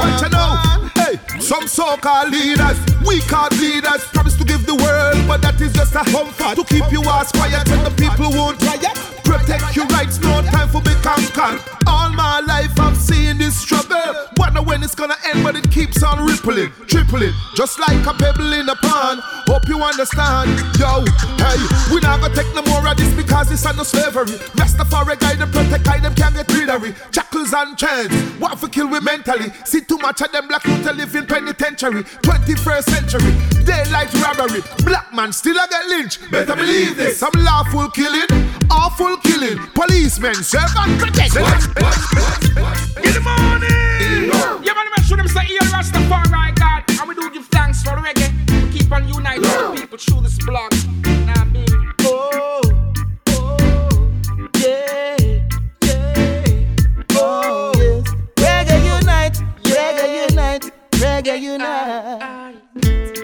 What 0.00 0.22
you 0.22 0.28
know? 0.28 0.90
Hey, 0.94 1.40
some 1.40 1.66
so-called 1.66 2.30
leaders, 2.30 2.78
we 3.06 3.20
called 3.20 3.56
leaders, 3.58 4.04
promise 4.12 4.36
to 4.36 4.44
give 4.44 4.66
the 4.66 4.74
world, 4.74 5.26
but 5.26 5.40
that 5.42 5.60
is 5.60 5.72
just 5.72 5.94
a 5.94 6.04
comfort 6.04 6.56
to 6.56 6.64
keep 6.64 6.90
you 6.92 7.02
as 7.02 7.32
quiet 7.32 7.68
when 7.68 7.84
the 7.84 7.90
people 7.90 8.30
won't 8.30 8.60
riot. 8.62 9.19
Protect 9.30 9.76
your 9.76 9.86
rights, 9.86 10.18
no 10.18 10.42
time 10.42 10.68
for 10.68 10.82
be 10.82 10.90
conquered. 11.06 11.62
All 11.86 12.10
my 12.10 12.40
life 12.40 12.74
I've 12.80 12.96
seen 12.96 13.38
this 13.38 13.56
struggle. 13.56 13.96
Wonder 14.36 14.60
when 14.60 14.82
it's 14.82 14.96
gonna 14.96 15.14
end, 15.32 15.44
but 15.44 15.54
it 15.54 15.70
keeps 15.70 16.02
on 16.02 16.26
rippling, 16.26 16.72
tripling, 16.88 17.32
just 17.54 17.78
like 17.78 18.04
a 18.06 18.14
pebble 18.14 18.52
in 18.52 18.68
a 18.68 18.74
pond. 18.74 19.20
Hope 19.46 19.68
you 19.68 19.80
understand, 19.82 20.50
yo. 20.78 21.04
Hey, 21.38 21.62
we 21.94 22.00
not 22.00 22.20
gonna 22.20 22.34
take 22.34 22.52
no 22.54 22.62
more 22.62 22.86
of 22.88 22.96
this 22.96 23.14
because 23.14 23.52
it's 23.52 23.64
no 23.64 23.84
slavery. 23.84 24.34
Rastafari 24.58 25.18
guide 25.20 25.38
them, 25.38 25.50
protect 25.52 25.84
guide 25.84 26.02
them, 26.02 26.14
can't 26.16 26.34
get 26.34 26.50
rid 26.52 26.68
of 26.68 26.82
it. 26.84 26.96
Shackles 27.14 27.52
and 27.52 27.78
chains, 27.78 28.12
what 28.40 28.58
for 28.58 28.68
kill 28.68 28.88
we 28.88 28.98
mentally? 29.00 29.50
See 29.64 29.82
too 29.82 29.98
much 29.98 30.22
of 30.22 30.32
them 30.32 30.48
black 30.48 30.64
people 30.64 30.92
live 30.92 31.14
in 31.14 31.26
penitentiary. 31.26 32.02
21st 32.02 32.84
century, 32.90 33.64
daylight 33.64 34.12
robbery. 34.14 34.62
Black 34.84 35.14
man 35.14 35.32
still 35.32 35.56
a 35.56 35.68
get 35.68 35.86
lynched. 35.86 36.30
Better 36.30 36.56
believe 36.56 36.96
this. 36.96 37.18
Some 37.18 37.32
lawful 37.36 37.88
killing, 37.90 38.26
awful 38.70 39.16
killing. 39.22 39.58
Policemen 39.74 40.34
serve 40.34 40.74
and 40.76 40.98
protect. 41.00 41.36
In 41.36 43.12
the 43.12 43.20
morning. 43.24 44.30
Yeah, 44.64 44.74
man, 44.74 44.86
make 44.96 45.06
sure 45.06 45.16
them 45.16 45.28
say, 45.28 45.46
"Yo, 45.48 45.60
Rastafari, 45.74 46.54
God," 46.54 46.84
and 46.88 47.08
we 47.08 47.14
do 47.14 47.30
give 47.30 47.46
thanks 47.46 47.82
for 47.82 47.94
the 47.96 48.02
reggae. 48.02 48.30
We 48.64 48.78
keep 48.78 48.92
on 48.92 49.08
uniting 49.08 49.42
the 49.42 49.72
people 49.76 49.98
through 49.98 50.22
this 50.22 50.38
block. 50.44 50.72
Nah, 51.26 51.44
me. 51.44 51.64
Oh, 52.02 52.60
oh, 53.28 53.88
yeah, 54.58 55.16
yeah, 55.82 57.14
oh, 57.16 57.72
yes. 57.76 58.04
Reggae 58.36 58.78
unite, 58.98 59.36
reggae 59.64 60.30
unite, 60.30 60.64
reggae 61.02 61.40
unite. 61.40 62.56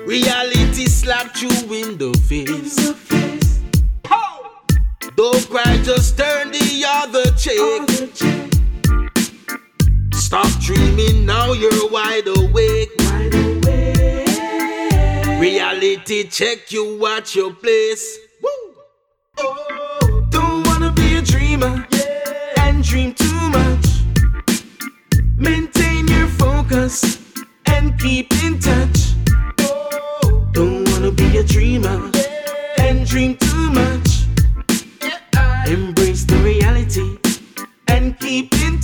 Reality 0.07 0.87
slapped 0.87 1.43
you 1.43 1.51
in 1.73 1.99
the 1.99 2.13
face. 2.29 2.77
Don't 5.17 5.49
cry, 5.49 5.81
just 5.83 6.19
turn 6.19 6.51
the 6.51 6.85
other 6.87 7.31
cheek. 7.33 7.83
Stop 10.13 10.49
dreaming, 10.61 11.25
now 11.25 11.53
you're 11.53 11.89
wide 11.91 12.27
awake. 12.27 12.91
Reality 15.41 16.25
check 16.29 16.71
you 16.71 17.07
at 17.07 17.35
your 17.35 17.55
place. 17.55 18.19
Don't 20.31 20.67
wanna 20.67 20.93
be 20.93 21.17
a 21.17 21.23
dreamer 21.23 21.87
and 22.59 22.85
dream 22.85 23.15
too 23.15 23.49
much. 23.49 23.87
Maintain 25.37 26.09
your 26.09 26.29
focus 26.29 27.19
and 27.67 27.99
keep 27.99 28.33
in 28.45 28.59
touch. 28.59 29.06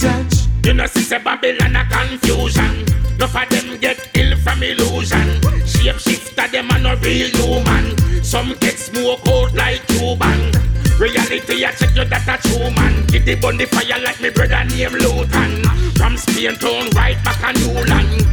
Touch. 0.02 0.34
You 0.64 0.74
know, 0.74 0.86
see, 0.86 1.18
Babylon 1.18 1.76
a 1.76 1.84
confusion. 1.86 2.82
Enough 3.14 3.36
of 3.36 3.48
them 3.50 3.78
get 3.78 3.98
ill 4.14 4.36
from 4.38 4.62
illusion. 4.62 5.40
Shape 5.64 5.98
shifter, 5.98 6.48
them 6.48 6.70
are 6.72 6.78
no 6.78 6.96
real 6.96 7.30
human. 7.38 7.96
Some 8.24 8.54
get 8.58 8.78
smoke 8.78 9.26
out 9.28 9.54
like 9.54 9.86
Cuban. 9.86 10.50
Reality, 10.98 11.64
I 11.64 11.72
check 11.72 11.94
you 11.94 12.04
that 12.04 12.26
a 12.26 12.36
true 12.42 12.70
man. 12.74 13.06
Get 13.06 13.24
the 13.24 13.36
bun 13.36 13.56
the 13.56 13.66
fire 13.66 14.02
like 14.02 14.20
me 14.20 14.30
brother 14.30 14.64
named 14.64 14.98
Luton. 15.02 15.62
From 15.94 16.16
Spain 16.16 16.56
town 16.56 16.90
right 16.98 17.18
back 17.24 17.42
a 17.42 17.52
new 17.58 17.78
land. 17.86 18.26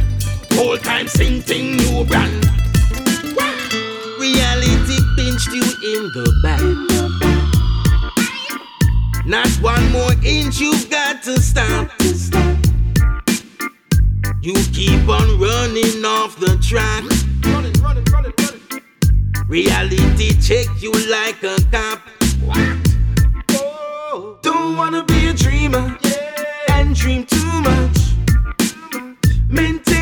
Whole 0.54 0.78
time 0.78 1.06
sing 1.06 1.40
thing 1.40 1.76
new 1.76 2.04
brand. 2.04 2.46
Reality 4.18 4.98
pinched 5.16 5.52
you 5.54 5.62
in 5.62 6.02
the 6.14 6.26
back. 6.42 7.00
Not 9.26 9.48
one 9.62 9.92
more 9.92 10.12
inch, 10.24 10.58
you've 10.58 10.89
got 11.20 11.34
to 11.34 11.40
stop. 11.40 11.90
You 14.42 14.54
keep 14.72 15.08
on 15.08 15.38
running 15.38 16.04
off 16.04 16.38
the 16.38 16.56
track. 16.62 17.04
Reality 19.48 20.40
check 20.40 20.66
you 20.80 20.92
like 21.10 21.42
a 21.42 21.58
cop. 21.70 22.00
Don't 24.42 24.76
wanna 24.76 25.04
be 25.04 25.28
a 25.28 25.34
dreamer 25.34 25.98
and 26.70 26.94
dream 26.94 27.26
too 27.26 27.60
much. 27.62 27.98
Maintain 29.48 29.99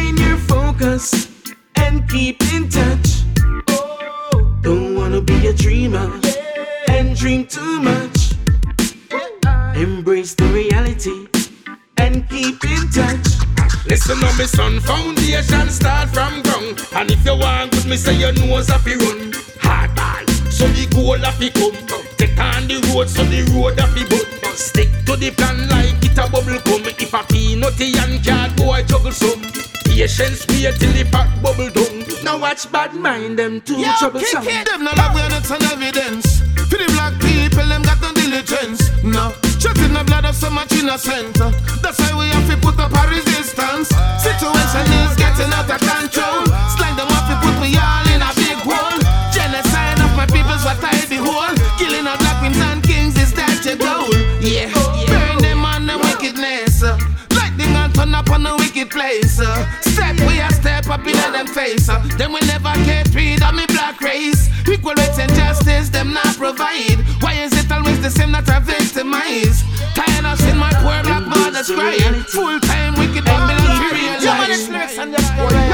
So 14.09 14.15
now 14.15 14.35
me 14.39 14.47
son 14.47 14.81
foundation 14.81 15.69
start 15.69 16.09
from 16.09 16.41
ground. 16.41 16.81
And 16.95 17.11
if 17.11 17.23
you 17.27 17.37
want 17.37 17.73
good, 17.73 17.85
me 17.85 17.97
say 17.99 18.17
your 18.17 18.33
nose 18.33 18.71
up 18.71 18.87
run. 18.87 19.33
Hardball, 19.61 20.27
so 20.51 20.67
the 20.69 20.87
goal 20.95 21.23
up 21.23 21.35
come. 21.37 22.07
Take 22.17 22.39
on 22.39 22.67
the 22.69 22.81
road, 22.89 23.11
so 23.11 23.23
the 23.25 23.43
road 23.53 23.79
up 23.79 23.93
but 24.09 24.57
Stick 24.57 24.89
to 25.05 25.15
the 25.15 25.31
plan 25.31 25.69
like 25.69 26.03
it 26.03 26.17
a 26.17 26.27
bubble 26.27 26.59
come. 26.61 26.87
If 26.87 27.13
a 27.13 27.19
peanutty 27.19 27.99
and 28.03 28.25
card 28.25 28.57
boy 28.57 28.83
juggle 28.85 29.13
some. 29.13 29.68
Patience 29.99 30.47
wait 30.47 30.79
till 30.79 30.95
the 30.95 31.03
pot 31.11 31.27
bubble 31.43 31.67
down. 31.75 32.07
Now 32.23 32.39
watch 32.39 32.71
bad 32.71 32.95
mind 32.95 33.37
them 33.37 33.61
too 33.61 33.83
Yo, 33.83 33.91
troublesome. 33.99 34.47
Kick 34.47 34.63
it. 34.63 34.71
Them 34.71 34.87
no 34.87 34.95
love 34.95 35.11
where 35.11 35.27
that's 35.27 35.51
an 35.51 35.59
evidence. 35.75 36.39
For 36.71 36.79
the 36.79 36.87
black 36.95 37.19
people, 37.19 37.67
them 37.67 37.83
got 37.83 37.99
no 37.99 38.15
diligence. 38.15 38.79
No, 39.03 39.35
shutting 39.59 39.91
the 39.91 40.07
blood 40.07 40.23
of 40.23 40.39
so 40.39 40.55
much 40.55 40.71
innocent. 40.71 41.35
That's 41.83 41.99
why 41.99 42.15
we 42.15 42.31
have 42.31 42.47
to 42.47 42.55
put 42.63 42.79
up 42.79 42.95
a 42.95 43.03
resistance. 43.11 43.91
Situation 44.23 44.87
is 45.03 45.19
getting 45.19 45.51
out 45.51 45.67
of 45.67 45.83
control. 45.83 46.47
Slang 46.79 46.95
them 46.95 47.11
up, 47.19 47.27
we 47.27 47.35
put 47.43 47.59
me 47.59 47.75
all 47.75 48.07
in 48.15 48.23
a 48.23 48.31
big 48.39 48.55
hole. 48.63 49.03
Genocide 49.35 49.99
of 49.99 50.15
my 50.15 50.31
people's 50.31 50.63
what 50.63 50.79
I 50.79 50.95
behold. 51.11 51.59
Killing 51.75 52.07
of 52.07 52.23
black 52.23 52.39
queens 52.39 52.63
and 52.71 52.87
kings 52.87 53.19
is 53.19 53.35
that 53.35 53.67
your 53.67 53.75
goal? 53.75 54.15
Yeah, 54.39 54.71
burn 55.11 55.43
them 55.43 55.67
on 55.67 55.91
the 55.91 55.99
wickedness. 55.99 56.87
Lightning 57.35 57.75
and 57.75 57.91
turn 57.91 58.15
upon 58.15 58.47
the 58.47 58.55
wicked 58.79 58.93
place. 58.93 59.41
Uh. 59.41 59.81
Step, 59.81 60.17
we 60.29 60.41
a 60.41 60.51
step 60.53 60.89
up 60.89 61.07
in 61.07 61.33
them 61.33 61.47
face. 61.47 61.89
Uh. 61.89 62.03
Then 62.17 62.33
will 62.33 62.47
never 62.47 62.73
get 62.85 63.13
rid 63.15 63.43
of 63.43 63.55
me 63.55 63.67
black 63.67 64.01
race. 64.01 64.49
Equal 64.69 64.95
rights 64.95 65.19
and 65.19 65.33
justice, 65.35 65.89
them 65.89 66.13
not 66.13 66.37
provide. 66.37 66.99
Why 67.21 67.35
is 67.35 67.53
it 67.53 67.71
always 67.73 68.01
the 68.01 68.11
same 68.11 68.33
that 68.33 68.49
I 68.49 68.59
victimize? 68.61 69.65
Tired 69.95 70.25
of 70.25 70.39
seeing 70.39 70.57
my 70.57 70.73
poor 70.75 71.03
black 71.03 71.27
mother's 71.27 71.71
crying. 71.71 72.23
Full 72.25 72.61
time 72.61 72.95
wicked 72.99 73.25
Babylon 73.25 73.81
to 73.81 73.95
realize. 73.95 74.23
You 74.23 74.31
man 74.31 74.51
is 74.51 74.69
next 74.69 74.99
and 74.99 75.13
just 75.13 75.35
go 75.37 75.45
right. 75.49 75.69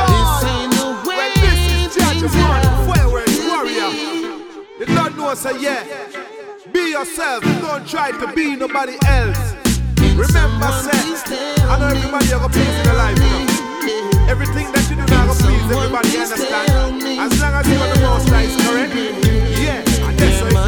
This 1.45 1.61
is 1.73 1.97
Judge 1.97 2.23
Warrior. 3.53 3.91
You 4.79 4.87
don't 4.87 5.17
know, 5.17 5.35
say 5.35 5.53
so 5.53 5.59
yeah. 5.59 5.85
Be 6.73 6.91
yourself, 6.91 7.45
don't 7.61 7.87
try 7.87 8.11
to 8.11 8.33
be 8.33 8.57
nobody 8.57 8.97
else. 9.07 9.64
Remember, 10.15 10.71
say, 10.71 10.95
I 11.67 11.79
know 11.79 11.89
everybody 11.89 12.33
ever 12.33 12.49
please 12.49 12.69
in 12.69 12.85
their 12.85 12.95
life, 12.95 13.19
you 13.19 13.27
know. 13.27 14.31
Everything 14.31 14.71
that 14.73 14.89
you 14.89 14.97
do 14.97 15.05
now 15.07 15.27
gonna 15.27 15.35
please 15.35 15.65
everybody, 15.71 16.17
understand? 16.17 17.03
As 17.19 17.41
long 17.41 17.55
as 17.55 17.67
you're 17.69 17.95
the 17.95 18.01
most 18.01 18.29
life, 18.31 18.55
correct? 18.65 18.95
Yeah, 18.95 19.83
I 20.07 20.15
guess 20.15 20.39
so. 20.39 20.64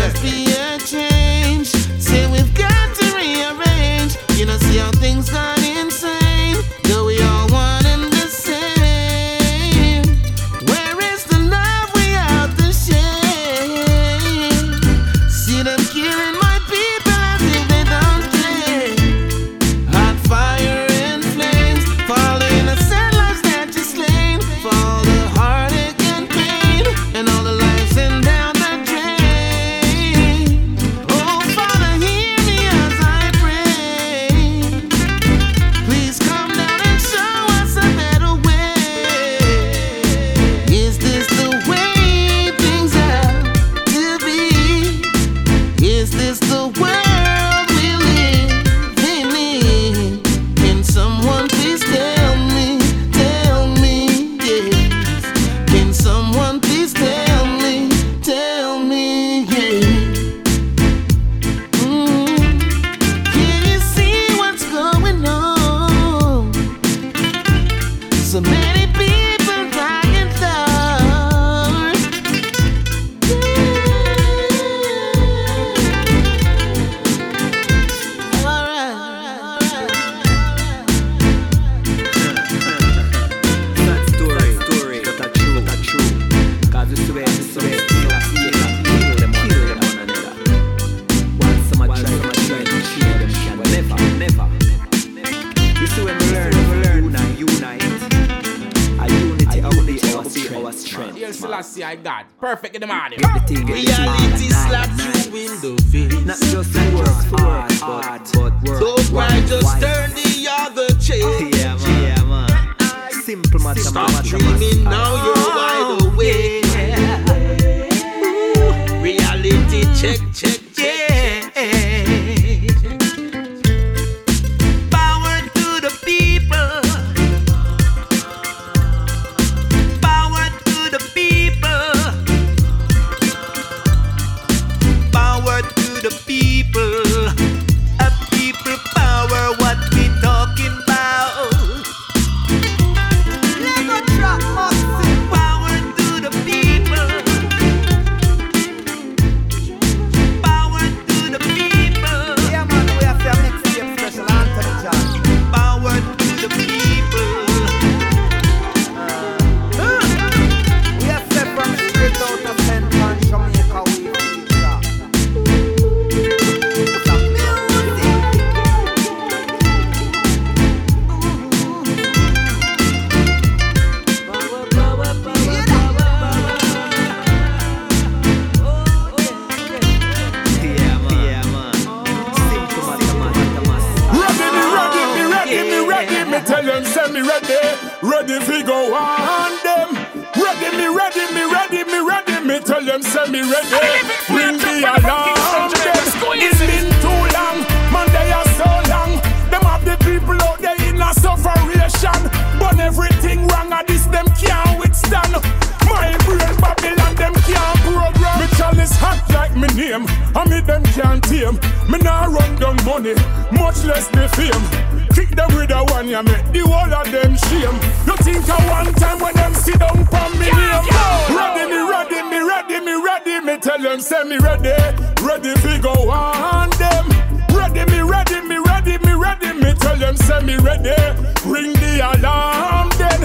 Ring 231.46 231.72
the 231.74 232.00
alarm 232.02 232.90
then. 232.98 233.20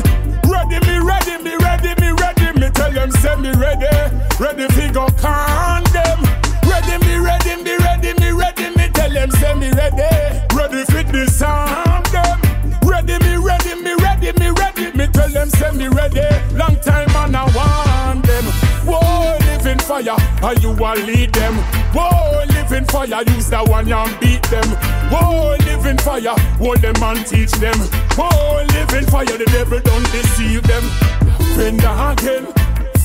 Ready 0.46 0.80
me, 0.88 1.00
ready 1.00 1.38
me, 1.44 1.56
ready 1.58 1.94
me, 2.02 2.12
ready 2.12 2.60
me. 2.60 2.70
Tell 2.72 2.92
them, 2.92 3.12
send 3.12 3.42
me 3.42 3.52
ready, 3.52 3.90
ready 4.40 4.68
fi 4.74 4.92
go 4.92 5.08
con 5.18 5.84
them. 5.92 6.20
Ready 6.70 6.98
me, 7.06 7.18
ready 7.18 7.56
me, 7.64 7.76
ready 7.78 8.14
me, 8.20 8.32
ready 8.32 8.70
me. 8.76 8.90
Tell 8.94 9.12
them, 9.12 9.32
send 9.32 9.60
me 9.60 9.72
ready, 9.72 10.08
ready 10.56 10.84
fit 10.86 11.30
song 11.30 12.04
them. 12.12 12.40
Ready 12.84 13.18
me, 13.26 13.38
ready 13.38 13.76
me, 13.76 13.94
ready 13.96 14.32
me, 14.40 14.50
ready 14.52 14.92
me. 14.98 15.08
Tell 15.08 15.30
them, 15.30 15.50
send 15.50 15.78
me 15.78 15.88
ready. 15.88 16.28
Long 16.56 16.76
time 16.82 17.10
and 17.10 17.36
I 17.36 17.46
want 17.56 18.26
them. 18.26 18.46
Whoa, 18.86 19.38
living 19.48 19.80
fire, 19.80 20.16
and 20.44 20.64
you 20.64 20.72
will 20.72 20.96
lead 21.06 21.34
them. 21.34 21.56
Whoa, 21.94 22.51
living 22.72 22.88
fire, 22.88 23.24
use 23.36 23.50
that 23.50 23.68
one 23.68 23.92
and 23.92 24.20
beat 24.22 24.42
them. 24.48 24.64
Whoa, 25.12 25.58
living 25.68 25.98
fire, 26.00 26.36
hold 26.56 26.80
them 26.80 26.96
and 27.04 27.20
teach 27.28 27.52
them. 27.60 27.76
Whoa, 28.16 28.64
living 28.72 29.08
fire, 29.12 29.26
the 29.26 29.44
devil 29.52 29.80
don't 29.84 30.08
deceive 30.16 30.64
them. 30.64 30.84
Bend 31.60 31.84
again, 31.84 32.48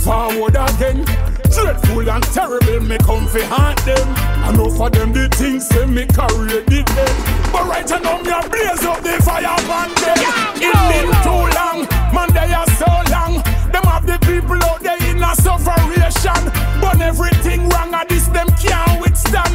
forward 0.06 0.54
again. 0.54 1.02
Dreadful 1.50 2.06
and 2.06 2.22
terrible, 2.30 2.80
me 2.86 2.96
come 3.02 3.26
fi 3.26 3.42
haunt 3.42 3.82
them. 3.82 4.06
I 4.46 4.54
know 4.54 4.70
for 4.70 4.88
them 4.88 5.12
the 5.12 5.26
things 5.34 5.66
say 5.66 5.86
me 5.86 6.06
carry 6.14 6.62
the 6.62 6.86
dead. 6.86 7.16
But 7.50 7.66
right 7.66 7.90
now 7.90 8.22
me 8.22 8.30
a 8.30 8.46
blaze 8.46 8.86
up 8.86 9.02
the 9.02 9.18
fire 9.26 9.50
on 9.50 9.90
them. 9.98 10.18
It 10.62 10.78
been 10.94 11.10
too 11.26 11.42
long, 11.58 11.78
man 12.14 12.30
they 12.30 12.54
are 12.54 12.70
so 12.78 12.86
long. 13.10 13.42
Them 13.74 13.82
have 13.90 14.06
the 14.06 14.18
people 14.22 14.62
out 14.62 14.85
in 15.16 15.22
a 15.22 15.34
sufferation. 15.34 16.42
But 16.80 17.00
everything 17.00 17.68
wrong 17.70 17.94
at 17.94 18.08
this 18.08 18.28
them 18.28 18.48
can't 18.60 19.00
withstand. 19.00 19.54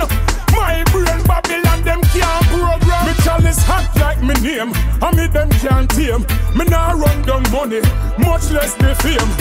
My 0.51 0.83
brain 0.91 1.21
Babylon 1.23 1.83
them 1.83 2.01
can't 2.13 2.45
program. 2.49 3.05
Me 3.05 3.13
chalice 3.23 3.61
hot 3.63 3.87
like 3.97 4.21
me 4.21 4.33
name, 4.41 4.73
and 5.01 5.17
me 5.17 5.27
them 5.27 5.49
can't 5.61 5.89
tame. 5.89 6.25
Me 6.57 6.65
nah 6.65 6.91
run 6.91 7.21
down 7.23 7.43
money, 7.51 7.81
much 8.17 8.49
less 8.51 8.73
the 8.75 8.95
fame. 9.03 9.31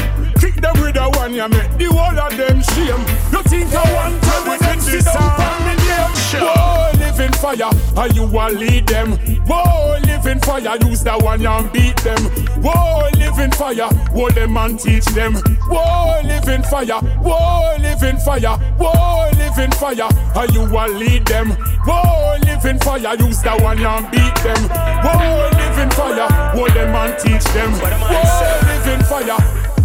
Kick 0.41 0.61
them 0.61 0.77
with 0.81 0.97
a 0.97 1.09
one, 1.17 1.35
you 1.35 1.49
make 1.49 1.73
the 1.79 1.87
whole 1.87 2.19
of 2.19 2.37
them 2.37 2.63
shame. 2.73 3.03
You 3.33 3.43
think 3.45 3.73
I 3.75 3.85
want 3.95 4.23
time 4.23 4.45
when 4.49 4.59
them 4.61 4.81
sit 4.81 5.05
down 5.05 5.41
on 5.41 5.59
me 5.67 5.75
name? 5.81 6.13
Whoa, 6.45 7.00
living 7.21 7.39
fire, 7.39 7.71
and 7.97 8.17
you 8.17 8.23
will 8.25 8.53
lead 8.53 8.87
them. 8.87 9.13
Whoa, 9.47 9.99
living 10.07 10.41
fire, 10.41 10.77
use 10.87 11.03
that 11.05 11.23
one 11.23 11.45
and 11.45 11.73
beat 11.73 11.97
them. 11.99 12.23
Whoa, 12.63 13.11
living 13.17 13.51
fire, 13.53 13.89
hold 14.13 14.33
them 14.33 14.57
and 14.57 14.79
teach 14.79 15.05
them. 15.07 15.35
Whoa, 15.69 16.21
living 16.25 16.63
fire, 16.63 17.01
whoa, 17.21 17.77
living 17.79 18.17
fire, 18.19 18.57
whoa, 18.79 19.31
living 19.37 19.73
fire, 19.73 20.09
and 20.37 20.55
you 20.55 20.63
will 20.63 20.93
lead 20.95 21.27
them. 21.27 21.51
Whoa, 21.85 22.37
living 22.45 22.79
fire, 22.81 23.15
use 23.17 23.43
that 23.43 23.61
one 23.61 23.85
and 23.85 24.11
beat 24.11 24.37
them. 24.41 24.63
Whoa, 25.05 25.51
living 25.61 25.91
fire, 25.91 26.29
hold 26.57 26.71
them 26.71 26.95
and 26.95 27.19
teach 27.19 27.45
them. 27.53 27.73
Whoa, 28.01 28.61
living 28.65 29.05
fire. 29.05 29.80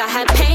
I 0.00 0.08
had 0.08 0.28
pain 0.28 0.49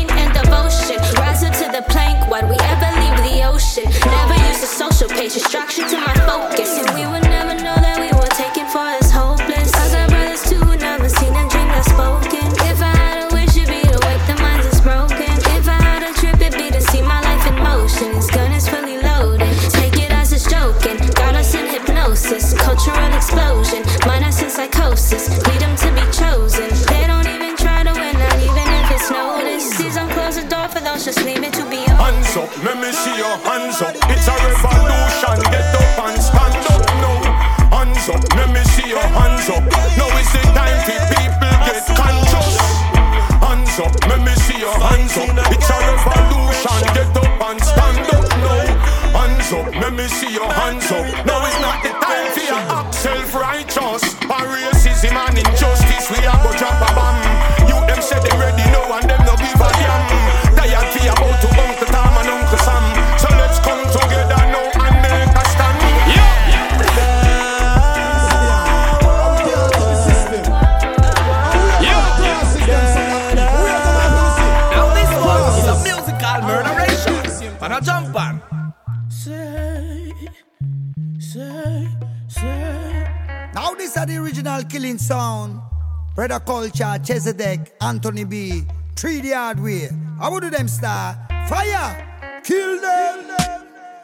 Brother 86.28 86.44
Culture, 86.44 86.98
Chezidek, 87.06 87.70
Anthony 87.80 88.24
B, 88.24 88.64
3D 88.96 89.32
Hardware. 89.32 89.92
How 90.20 90.32
would 90.32 90.42
do 90.42 90.50
them 90.50 90.68
star? 90.68 91.16
Fire! 91.48 92.42
Kill 92.44 92.82
them! 92.82 93.28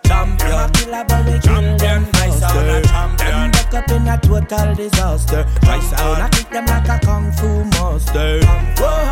Champion, 0.03 1.41
champion, 1.41 2.03
my 2.13 2.29
sound 2.29 2.69
a 2.69 2.81
champion. 2.83 3.17
Them 3.17 3.51
back 3.51 3.73
up 3.73 3.89
in 3.89 4.07
a 4.07 4.19
total 4.19 4.75
disaster. 4.75 5.47
My 5.63 5.79
sound 5.79 6.21
I 6.21 6.29
kick 6.29 6.49
them 6.51 6.65
like 6.67 6.87
a 6.89 6.99
kung 7.03 7.31
fu 7.31 7.63
master. 7.63 8.39
Whoa, 8.77 9.09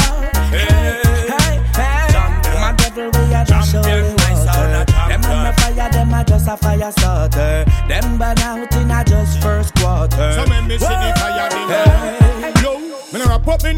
hey, 0.51 0.68
hey, 1.34 1.64
hey. 1.74 2.07
Champion, 2.14 2.62
my 2.62 2.76
devil 2.78 3.05
we 3.05 3.34
a 3.34 3.43
just 3.43 3.72
show 3.72 3.82
the 3.82 4.14
water. 4.20 4.86
Them 5.10 5.24
on 5.26 5.45
the 5.45 5.62
fire, 5.62 5.89
them 5.89 6.14
a 6.14 6.24
just 6.26 6.47
a 6.47 6.57
fire 6.57 6.91
starter. 6.91 7.66
Them 7.88 8.20
burn 8.20 8.38
out 8.39 8.59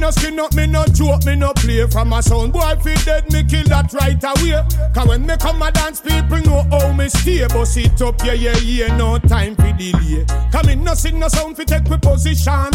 no 0.01 0.09
skin 0.09 0.39
up, 0.39 0.53
me 0.55 0.65
no 0.65 0.83
joke, 0.87 1.23
me 1.25 1.35
no 1.35 1.53
play 1.53 1.85
from 1.85 2.11
a 2.11 2.23
sound 2.23 2.51
boy 2.51 2.75
fi 2.83 2.95
dead, 3.05 3.31
me 3.31 3.43
kill 3.43 3.63
that 3.65 3.93
right 3.93 4.21
away. 4.21 4.59
Cause 4.93 5.07
when 5.07 5.25
me 5.25 5.37
come 5.37 5.61
a 5.61 5.71
dance, 5.71 6.01
people 6.01 6.41
know 6.41 6.65
how 6.71 6.91
me 6.91 7.07
stay. 7.07 7.45
Bust 7.47 7.77
it 7.77 8.01
up, 8.01 8.19
yeah, 8.25 8.33
yeah, 8.33 8.57
yeah, 8.57 8.97
no 8.97 9.19
time 9.19 9.55
fi 9.55 9.71
delay. 9.73 10.25
Come 10.51 10.69
in, 10.69 10.83
no 10.83 10.95
sing, 10.95 11.19
no 11.19 11.27
sound 11.27 11.55
fi 11.55 11.63
take 11.65 11.87
we 11.87 11.97
position. 11.97 12.71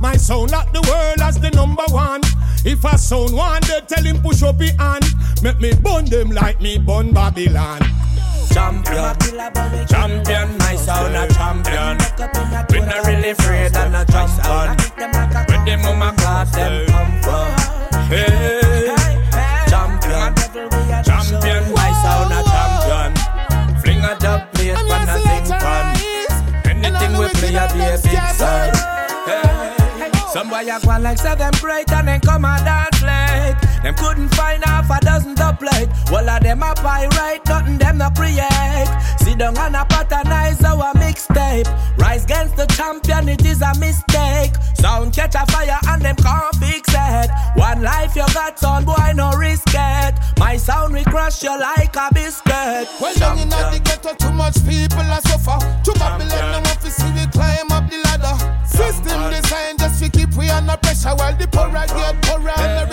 My 0.00 0.16
sound 0.16 0.50
like 0.50 0.72
the 0.72 0.80
world 0.88 1.20
as 1.20 1.38
the 1.38 1.50
number 1.50 1.84
one. 1.90 2.22
If 2.64 2.84
a 2.84 2.96
sound 2.96 3.34
one, 3.34 3.60
they 3.68 3.80
tell 3.86 4.02
him 4.02 4.22
push 4.22 4.42
up 4.42 4.58
his 4.58 4.72
hand. 4.72 5.04
Make 5.42 5.60
me 5.60 5.74
burn 5.74 6.06
them 6.06 6.30
like 6.30 6.60
me 6.60 6.78
burn 6.78 7.12
Babylon. 7.12 7.82
Champion, 8.52 9.16
champion, 9.86 10.58
my 10.58 10.76
sound 10.76 11.16
a 11.16 11.26
champion. 11.32 11.96
We 12.70 12.80
not 12.80 13.06
really 13.06 13.30
afraid 13.30 13.74
of 13.74 13.90
no 13.90 14.04
jump 14.04 14.44
on. 14.44 14.76
With 14.76 15.64
them 15.64 15.82
mama 15.82 16.14
class 16.18 16.54
them 16.54 16.86
come 16.86 17.22
from. 17.22 17.48
Hey, 18.08 18.94
champion, 19.68 20.34
champion, 21.02 21.72
my 21.72 21.92
sound 22.02 22.32
a 22.32 22.42
champion. 22.52 23.80
Fling 23.80 24.04
a 24.04 24.18
dub 24.18 24.52
plate 24.52 24.76
when 24.76 25.08
a 25.08 25.18
thing 25.18 25.46
fun. 25.46 25.96
Anything 26.66 27.18
we 27.18 27.28
play 27.28 27.54
a 27.54 27.66
be 27.72 27.80
a 27.80 27.98
big 28.02 28.34
sound. 28.36 28.76
Hey. 29.26 29.72
Some 30.32 30.48
boy 30.50 30.68
a 30.68 30.78
go 30.78 30.98
like 31.00 31.18
say 31.18 31.34
them 31.34 31.52
great 31.60 31.90
and 31.92 32.08
then 32.08 32.20
come 32.20 32.44
and 32.44 32.64
dance. 32.64 32.91
Them 33.82 33.94
couldn't 33.94 34.34
find 34.34 34.64
half 34.64 34.90
a 34.90 35.00
dozen 35.04 35.34
plate. 35.62 35.88
All 36.10 36.28
of 36.28 36.42
them 36.42 36.62
a 36.62 36.74
pyrite, 36.74 37.44
nothing 37.46 37.78
them 37.78 37.98
no 37.98 38.10
create. 38.10 38.90
Sit 39.18 39.38
down 39.38 39.56
and 39.58 39.76
a 39.76 39.84
patternise 39.84 40.62
our 40.64 40.92
mixtape. 40.94 41.68
Rise 41.98 42.24
against 42.24 42.56
the 42.56 42.66
champion, 42.66 43.28
it 43.28 43.44
is 43.44 43.60
a 43.62 43.72
mistake. 43.78 44.52
Sound 44.74 45.12
catch 45.12 45.34
a 45.34 45.44
fire 45.50 45.78
and 45.88 46.02
them 46.02 46.16
can't 46.16 46.54
fix 46.56 46.88
it. 46.92 47.30
One 47.54 47.82
life 47.82 48.14
you 48.16 48.26
got, 48.34 48.58
son 48.58 48.84
boy, 48.84 49.12
no 49.14 49.32
risk 49.32 49.68
it. 49.68 50.14
My 50.38 50.56
sound 50.56 50.94
we 50.94 51.04
crush 51.04 51.42
you 51.42 51.58
like 51.58 51.94
a 51.96 52.08
biscuit. 52.12 52.88
Well, 53.00 53.14
down 53.16 53.38
in 53.38 53.48
the 53.48 53.80
ghetto, 53.84 54.14
too 54.14 54.32
much 54.32 54.56
people 54.66 55.00
are 55.00 55.20
suffer. 55.22 55.58
To 55.84 55.92
Babylon, 55.98 56.62
we 56.82 56.90
see 56.90 57.10
we 57.12 57.26
climb 57.30 57.70
up 57.70 57.88
the 57.90 57.98
ladder. 58.04 58.36
System 58.66 59.30
design 59.30 59.76
just 59.78 60.02
to 60.02 60.10
keep 60.10 60.34
we 60.34 60.48
under 60.50 60.76
pressure 60.78 61.14
while 61.14 61.36
the 61.36 61.46
poor 61.48 61.70
get 61.70 62.22
poorer 62.22 62.58
and 62.58 62.90
the 62.90 62.91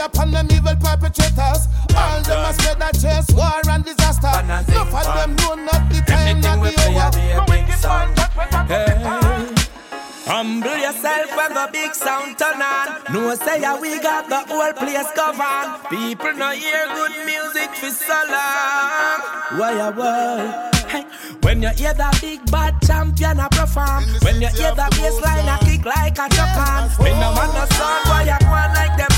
upon 0.00 0.30
them 0.30 0.48
evil 0.50 0.76
perpetrators. 0.76 1.68
All 1.96 2.22
them 2.22 2.44
a 2.44 2.52
spread 2.54 2.82
a 2.82 2.90
chase, 2.96 3.30
war 3.34 3.60
and 3.68 3.84
disaster. 3.84 4.32
Enough 4.40 4.94
of 4.94 5.06
them 5.14 5.36
know 5.36 5.54
not 5.54 5.88
the 5.90 6.02
time, 6.06 6.40
not 6.40 6.62
the 6.62 6.72
hour. 6.90 7.10
No 7.36 7.44
wicked 7.48 7.82
man, 7.84 8.14
that's 8.14 8.36
when 8.36 8.66
Hey. 8.66 9.20
Humble 10.30 10.76
yourself 10.78 11.36
when 11.36 11.52
the 11.54 11.68
big 11.72 11.92
sound 11.92 12.38
turn 12.38 12.62
on. 12.62 13.02
No 13.12 13.34
say 13.34 13.60
ya 13.62 13.76
we 13.80 13.98
got 13.98 14.28
the 14.28 14.38
whole 14.46 14.72
place 14.74 15.10
covered. 15.18 15.90
People 15.90 16.32
no 16.34 16.50
hear 16.52 16.86
good 16.94 17.14
music 17.26 17.70
for 17.74 17.90
so 17.90 18.14
long. 18.30 19.18
Why 19.58 19.74
ya 19.74 19.90
why? 19.90 20.70
Hey, 20.86 21.04
when 21.42 21.62
you 21.62 21.70
hear 21.70 21.94
the 21.94 22.16
big 22.20 22.48
bad 22.50 22.80
champion 22.86 23.40
a 23.40 23.48
perform, 23.48 24.04
when 24.22 24.40
you 24.40 24.48
hear 24.54 24.70
the 24.70 24.86
bass 24.94 25.20
line 25.20 25.48
a 25.50 25.58
kick 25.64 25.84
like 25.84 26.18
a 26.18 26.26
chuck 26.30 27.00
Me 27.02 27.10
no 27.10 27.34
want 27.34 27.52
no 27.54 27.66
sound 27.74 28.06
why 28.06 28.22
ya 28.22 28.38
go 28.38 28.54
like 28.74 28.96
them 28.96 29.09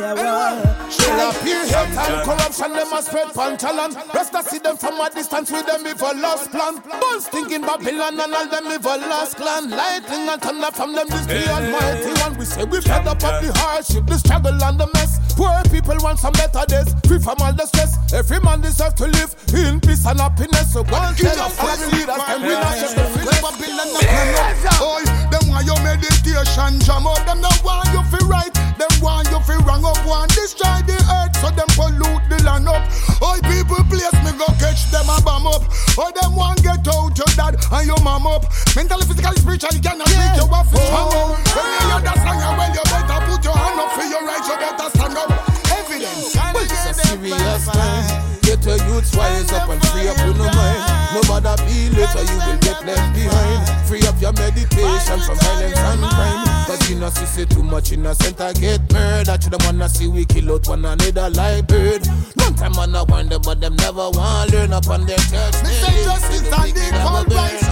ya 0.00 0.80
up 1.20 1.36
here, 1.44 1.64
hate 1.66 1.96
and 1.96 2.24
corruption, 2.24 2.72
them 2.72 2.92
a 2.92 3.02
spread 3.02 3.34
pan 3.34 3.56
talent. 3.56 3.96
Rest 4.14 4.34
I 4.34 4.42
see 4.42 4.58
them 4.58 4.76
from 4.76 5.00
a 5.00 5.10
distance 5.10 5.50
with 5.50 5.66
them 5.66 5.84
before 5.84 6.14
lost 6.14 6.50
plan. 6.50 6.82
Bulls 7.00 7.28
thinking 7.28 7.62
Babylon 7.62 8.18
and 8.18 8.34
all 8.34 8.48
them 8.48 8.64
before 8.64 8.98
lost 8.98 9.36
clan. 9.36 9.70
Lightning 9.70 10.28
and 10.28 10.40
thunder 10.40 10.70
from 10.72 10.94
them, 10.94 11.06
this 11.08 11.26
the 11.26 11.48
almighty 11.50 12.12
one. 12.20 12.38
We 12.38 12.44
say 12.44 12.64
we 12.64 12.80
fed 12.80 13.06
up 13.06 13.22
of 13.22 13.36
the 13.44 13.52
hardship, 13.56 14.06
the 14.06 14.18
struggle 14.18 14.56
and 14.64 14.80
the 14.80 14.88
mess. 14.94 15.20
Poor 15.36 15.62
people 15.70 15.96
want 16.00 16.18
some 16.18 16.32
better 16.32 16.64
days, 16.66 16.94
free 17.06 17.18
from 17.18 17.36
all 17.40 17.52
the 17.52 17.66
stress. 17.66 17.96
Every 18.12 18.40
man 18.40 18.60
deserve 18.60 18.94
to 18.96 19.06
live 19.06 19.34
in 19.54 19.80
peace 19.80 20.06
and 20.06 20.20
happiness. 20.20 20.72
So 20.72 20.84
go 20.84 20.96
and 20.96 21.16
tell 21.16 21.38
us 21.40 21.56
the 21.56 21.96
leaders, 21.96 22.22
and 22.28 22.42
we 22.42 22.54
not 22.54 22.76
just 22.76 22.96
Babylon 22.96 23.88
and 23.88 24.06
plan 24.08 24.36
up. 24.36 25.29
Them 25.29 25.29
want 25.50 25.66
your 25.66 25.78
meditation, 25.82 26.78
jam 26.80 27.06
up. 27.06 27.18
Them 27.26 27.42
don't 27.42 27.62
want 27.66 27.90
you 27.90 28.02
feel 28.08 28.26
right. 28.30 28.54
Them 28.78 28.92
want 29.02 29.28
you 29.28 29.40
feel 29.42 29.60
wrong 29.66 29.84
up. 29.84 29.98
Want 30.06 30.30
destroy 30.30 30.80
the 30.86 30.96
earth, 30.96 31.34
so 31.42 31.50
them 31.50 31.68
pollute 31.74 32.22
the 32.30 32.38
land 32.46 32.70
up. 32.70 32.86
Oi, 33.20 33.42
people, 33.50 33.82
place 33.90 34.14
me 34.22 34.32
go 34.38 34.46
catch 34.62 34.88
them 34.94 35.10
and 35.10 35.24
bomb 35.26 35.46
up. 35.46 35.66
Oi, 35.98 36.10
them 36.14 36.38
want 36.38 36.62
get 36.62 36.86
out 36.86 37.12
your 37.18 37.30
dad 37.34 37.58
and 37.58 37.86
your 37.86 38.00
mom 38.00 38.26
up. 38.26 38.46
Mentally, 38.78 39.04
physically, 39.04 39.36
spiritually, 39.36 39.80
cannot 39.82 40.08
yeah. 40.14 40.38
you 40.38 40.46
off 40.48 40.70
with 40.72 40.80
oh. 40.86 41.34
When 41.34 41.66
you 41.66 41.82
hear 41.90 42.00
that 42.06 42.16
song, 42.22 42.38
well, 42.38 42.70
you 42.70 42.84
better 42.86 43.18
put 43.26 43.42
your 43.44 43.56
hand 43.58 43.80
up 43.82 43.90
for 43.92 44.06
your 44.06 44.22
right, 44.22 44.44
you 44.46 44.56
better 44.56 44.88
stand 44.94 45.18
up. 45.18 45.30
Evidence, 45.74 46.34
well, 46.38 46.62
it's 46.62 46.86
a 46.86 46.94
serious 46.94 47.66
time. 47.66 48.30
Get 48.42 48.64
your 48.66 48.78
youths 48.88 49.14
wise 49.14 49.52
up 49.52 49.68
and 49.68 49.82
free 49.88 50.08
up 50.08 50.18
your 50.18 50.34
mind. 50.34 50.82
No 51.14 51.20
matter 51.28 51.54
be 51.66 51.90
later, 51.90 52.24
you 52.24 52.38
will 52.38 52.58
get 52.58 52.82
left 52.86 53.14
behind. 53.14 53.86
Free 53.86 53.98
up 53.98 53.99
your 54.20 54.32
meditation 54.34 55.18
from 55.20 55.36
violence 55.38 55.78
and 55.78 56.00
crime. 56.00 56.66
Cause 56.66 56.90
you 56.90 56.96
know, 56.96 57.08
see, 57.10 57.24
say 57.24 57.44
too 57.46 57.62
much 57.62 57.92
innocent, 57.92 58.40
I 58.40 58.52
get 58.52 58.80
murdered. 58.92 59.40
To 59.40 59.50
them 59.50 59.60
wanna 59.64 59.88
see 59.88 60.08
we 60.08 60.24
kill 60.24 60.52
out 60.52 60.68
one 60.68 60.84
another 60.84 61.30
like 61.30 61.66
bird. 61.66 62.06
Long 62.36 62.54
time 62.54 62.78
I 62.78 63.02
wonder, 63.02 63.38
but 63.38 63.60
them 63.60 63.76
never 63.76 64.10
want 64.10 64.52
learn 64.52 64.72
up 64.72 64.88
on 64.88 65.06
their 65.06 65.16
church. 65.16 65.56
Mr. 65.64 66.04
Justice 66.04 66.52
and 66.52 66.72
the 66.74 66.86
call. 67.00 67.24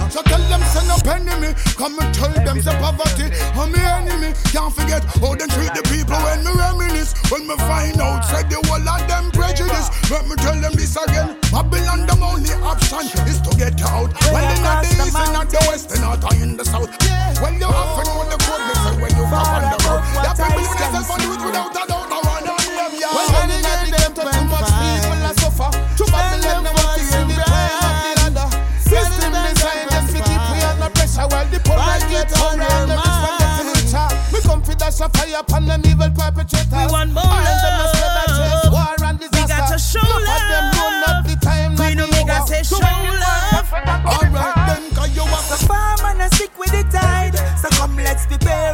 So 0.09 0.23
tell 0.23 0.41
them 0.49 0.61
send 0.73 0.89
up 0.89 1.05
enemy. 1.05 1.53
Come 1.77 1.99
and 1.99 2.13
tell 2.13 2.33
them 2.33 2.61
say 2.61 2.73
poverty. 2.81 3.29
I'm 3.53 3.71
the 3.71 3.79
enemy. 3.79 4.33
Can't 4.49 4.73
forget 4.73 5.03
how 5.21 5.35
they 5.35 5.45
treat 5.53 5.73
the 5.77 5.83
people 5.85 6.17
when 6.17 6.43
me 6.43 6.51
reminisce. 6.57 7.13
When 7.29 7.45
me 7.47 7.55
find 7.57 8.01
out, 8.01 8.25
said 8.25 8.49
the 8.49 8.57
whole 8.65 8.81
of 8.81 9.07
them 9.07 9.29
prejudice. 9.31 9.89
Let 10.09 10.27
me 10.27 10.35
tell 10.35 10.57
them 10.59 10.73
this 10.73 10.97
again. 10.97 11.37
Babylon, 11.53 12.09
the 12.09 12.17
only 12.17 12.53
option 12.65 13.05
is 13.29 13.39
to 13.41 13.51
get 13.55 13.77
out. 13.85 14.09
Well, 14.33 14.45
in 14.49 14.61
the 14.65 15.05
east, 15.05 15.13
not 15.13 15.49
the 15.49 15.61
west, 15.69 15.91
and 15.91 16.01
not 16.01 16.25
in 16.41 16.57
the 16.57 16.65
south. 16.65 16.89
Well, 17.41 17.53
you 17.53 17.67
have 17.67 17.91
to 17.97 18.03
know 18.07 18.23
the 18.27 18.37
code, 18.43 18.63
me 18.67 18.73
say 18.79 18.95
when 18.99 19.11
you 19.15 19.25
come 19.27 19.47
on 19.47 19.63
the 19.67 19.77
road. 19.87 20.01
That 20.23 20.35
people 20.39 20.63
yourself 20.63 21.09
and 21.11 21.21
do 21.23 21.29
it 21.35 21.41
without 21.43 21.71
a 21.71 21.83
doubt. 21.87 22.11
I 22.11 22.19
want 22.23 22.45
to 22.47 22.67
them, 22.67 22.91
yeah. 22.99 23.11
Well, 23.15 23.27
when 23.31 23.49
in 23.51 23.61
the 23.63 23.75
ghetto, 23.91 24.23
too 24.27 24.45
much 24.47 24.71
people 24.79 25.19
are 25.19 25.37
suffer. 25.39 25.69
To 25.69 26.03
Babylon, 26.11 26.63
the 26.63 26.71
one 26.75 26.99
is 26.99 27.11
in 27.15 27.27
the 27.27 27.37
climb 27.43 27.79
of 27.79 27.95
the 28.03 28.11
ladder. 28.19 28.49
System 28.79 29.31
design 29.35 29.85
just 29.91 30.09
to 30.15 30.19
keep 30.23 30.43
we 30.51 30.59
under 30.63 30.91
pressure 30.95 31.27
while 31.29 31.47
the 31.47 31.59
poor 31.63 31.79
get 32.09 32.31
hungry 32.33 32.67
and 32.67 32.89
the 32.89 32.97
rich 32.99 33.19
one 33.23 33.35
getting 33.39 33.69
richer. 33.75 34.07
We 34.33 34.39
come 34.41 34.61
for 34.63 34.75
dash 34.75 34.99
a 34.99 35.07
fire 35.11 35.39
upon 35.39 35.67
them 35.67 35.83
evil 35.85 36.11
perpetrators. 36.11 36.71
We 36.71 36.85
want 36.91 37.11
more 37.13 37.23
them 37.23 37.98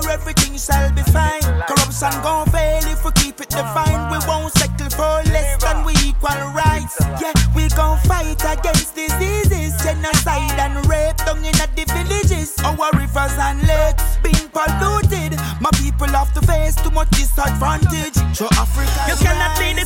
everything 0.09 0.57
shall 0.57 0.91
be 0.93 1.03
fine. 1.11 1.41
Corruption 1.67 2.13
gon' 2.21 2.47
fail 2.49 2.83
if 2.87 3.03
we 3.05 3.11
keep 3.13 3.39
it 3.41 3.49
defined. 3.49 4.11
We 4.11 4.19
won't 4.27 4.53
settle 4.53 4.89
for 4.89 5.23
less 5.31 5.57
than 5.63 5.85
we 5.85 5.93
equal 6.05 6.41
rights. 6.53 6.95
Yeah, 7.21 7.33
we 7.55 7.67
gon' 7.69 7.99
fight 8.05 8.41
against 8.43 8.95
diseases, 8.95 9.73
genocide 9.83 10.59
and 10.59 10.75
rape 10.87 11.17
down 11.17 11.37
in 11.43 11.53
the 11.75 11.85
villages. 11.93 12.53
Our 12.63 12.91
rivers 12.93 13.35
and 13.37 13.61
lakes 13.67 14.17
being 14.23 14.49
polluted. 14.53 15.37
My 15.61 15.71
people 15.81 16.07
have 16.07 16.33
to 16.33 16.41
face 16.41 16.75
too 16.75 16.91
much 16.91 17.09
disadvantage. 17.11 18.15
So 18.35 18.47
Africa, 18.57 18.99
You 19.09 19.15
cannot 19.23 19.57
lead 19.59 19.77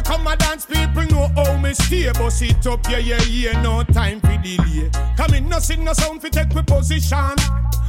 me 0.00 0.06
come 0.08 0.26
a 0.26 0.36
dance, 0.36 0.66
people 0.66 1.04
know 1.06 1.28
how 1.36 1.56
me 1.58 1.72
stay 1.74 2.10
Bust 2.12 2.42
it 2.42 2.66
up, 2.66 2.80
yeah, 2.88 2.98
yeah, 2.98 3.22
yeah, 3.22 3.62
no 3.62 3.82
time 3.84 4.20
fi 4.20 4.36
delay 4.36 4.90
Come 5.16 5.34
in, 5.34 5.48
no 5.48 5.58
sing, 5.58 5.84
no 5.84 5.92
sound 5.92 6.22
fi 6.22 6.28
take 6.28 6.50
we 6.54 6.62
position 6.62 7.36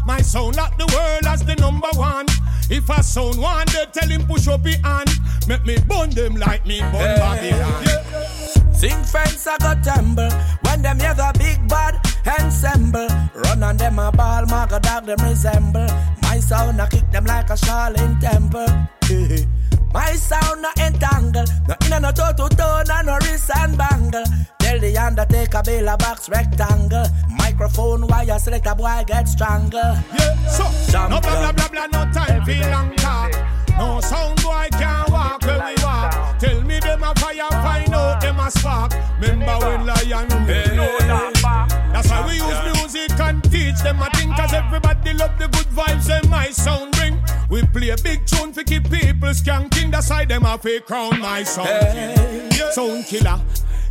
My 0.05 0.21
sound 0.21 0.55
lock 0.57 0.77
the 0.77 0.85
world 0.93 1.25
as 1.25 1.43
the 1.43 1.55
number 1.55 1.89
one 1.95 2.25
If 2.69 2.89
a 2.89 3.03
sound 3.03 3.37
one, 3.37 3.65
they 3.67 3.85
tell 3.91 4.09
him 4.09 4.25
push 4.25 4.47
up 4.47 4.65
his 4.65 4.75
hand 4.77 5.09
Make 5.47 5.65
me 5.65 5.77
burn 5.87 6.09
them 6.11 6.35
like 6.35 6.65
me 6.65 6.79
burn 6.79 7.17
Babylon 7.17 7.83
yeah. 7.85 8.73
Sing 8.73 9.03
fence 9.03 9.47
I 9.47 9.57
got 9.57 9.83
tumble 9.83 10.29
when 10.63 10.81
them 10.81 10.99
hear 10.99 11.13
the 11.13 11.31
big 11.37 11.67
bad 11.67 11.99
ensemble. 12.39 13.07
Run 13.35 13.61
on 13.61 13.77
them 13.77 13.99
a 13.99 14.11
ball, 14.11 14.45
mark 14.47 14.71
a 14.71 14.79
dog 14.79 15.05
them 15.05 15.19
resemble. 15.21 15.85
My 16.23 16.39
sound 16.39 16.81
I 16.81 16.87
kick 16.87 17.11
them 17.11 17.25
like 17.25 17.49
a 17.49 17.53
Shaolin 17.53 18.19
temple. 18.19 19.47
My 19.93 20.13
sound 20.13 20.61
not 20.61 20.77
entangle, 20.79 21.45
no 21.67 21.75
in 21.85 22.01
no 22.01 22.11
toe 22.11 22.31
to 22.31 22.55
toe, 22.55 22.83
no 22.87 23.01
no 23.01 23.17
wrist 23.23 23.51
and 23.57 23.77
bangle. 23.77 24.23
Tell 24.59 24.79
the 24.79 24.97
undertaker 24.97 25.61
build 25.63 25.87
a 25.87 25.97
box 25.97 26.29
rectangle. 26.29 27.05
Microphone 27.29 28.07
wire 28.07 28.39
select 28.39 28.67
a 28.67 28.75
boy 28.75 29.03
get 29.05 29.27
strangled. 29.27 29.73
Yeah, 29.73 30.35
so 30.47 30.63
no 31.09 31.19
blah 31.19 31.51
blah 31.51 31.51
blah 31.51 31.67
blah, 31.67 31.87
no 31.87 32.11
time 32.13 32.45
for 32.45 32.69
long 32.71 32.95
talk. 32.95 33.33
No 33.77 33.99
sound 33.99 34.41
boy 34.41 34.67
can't 34.71 35.09
walk 35.09 35.41
where 35.43 35.59
we 35.59 35.83
walk. 35.83 36.39
Tell 36.39 36.61
me 36.61 36.79
them 36.79 37.03
a 37.03 37.13
fire, 37.15 37.49
find 37.49 37.93
out 37.93 38.21
them 38.21 38.39
a 38.39 38.51
spark. 38.51 38.93
Remember 39.19 39.57
when 39.65 39.85
lion 39.87 40.29
hey. 40.47 40.75
know 40.75 40.97
that 40.99 41.91
That's 41.91 42.09
why 42.09 42.27
we 42.27 42.33
use 42.35 42.80
music 42.93 43.19
and 43.19 43.43
teach 43.51 43.79
them 43.81 44.01
a 44.01 44.09
thing. 44.11 44.31
Cause 44.33 44.53
everybody 44.53 45.13
love 45.13 45.37
the 45.37 45.47
good 45.47 45.67
vibes 45.67 46.09
and 46.09 46.29
my 46.29 46.49
sound 46.49 46.93
bring. 46.93 47.19
We 47.49 47.63
play 47.63 47.89
a 47.89 47.97
big 47.97 48.25
tune 48.25 48.53
for 48.53 48.63
keep 48.63 48.83
people 48.89 49.29
skanking. 49.29 49.91
That's 49.91 50.09
why 50.09 50.25
them 50.25 50.45
a 50.45 50.57
fake 50.57 50.85
crown 50.85 51.19
my 51.19 51.43
sound 51.43 51.67
hey. 51.67 52.49
yeah. 52.57 52.71
Sound 52.71 53.05
killer. 53.05 53.39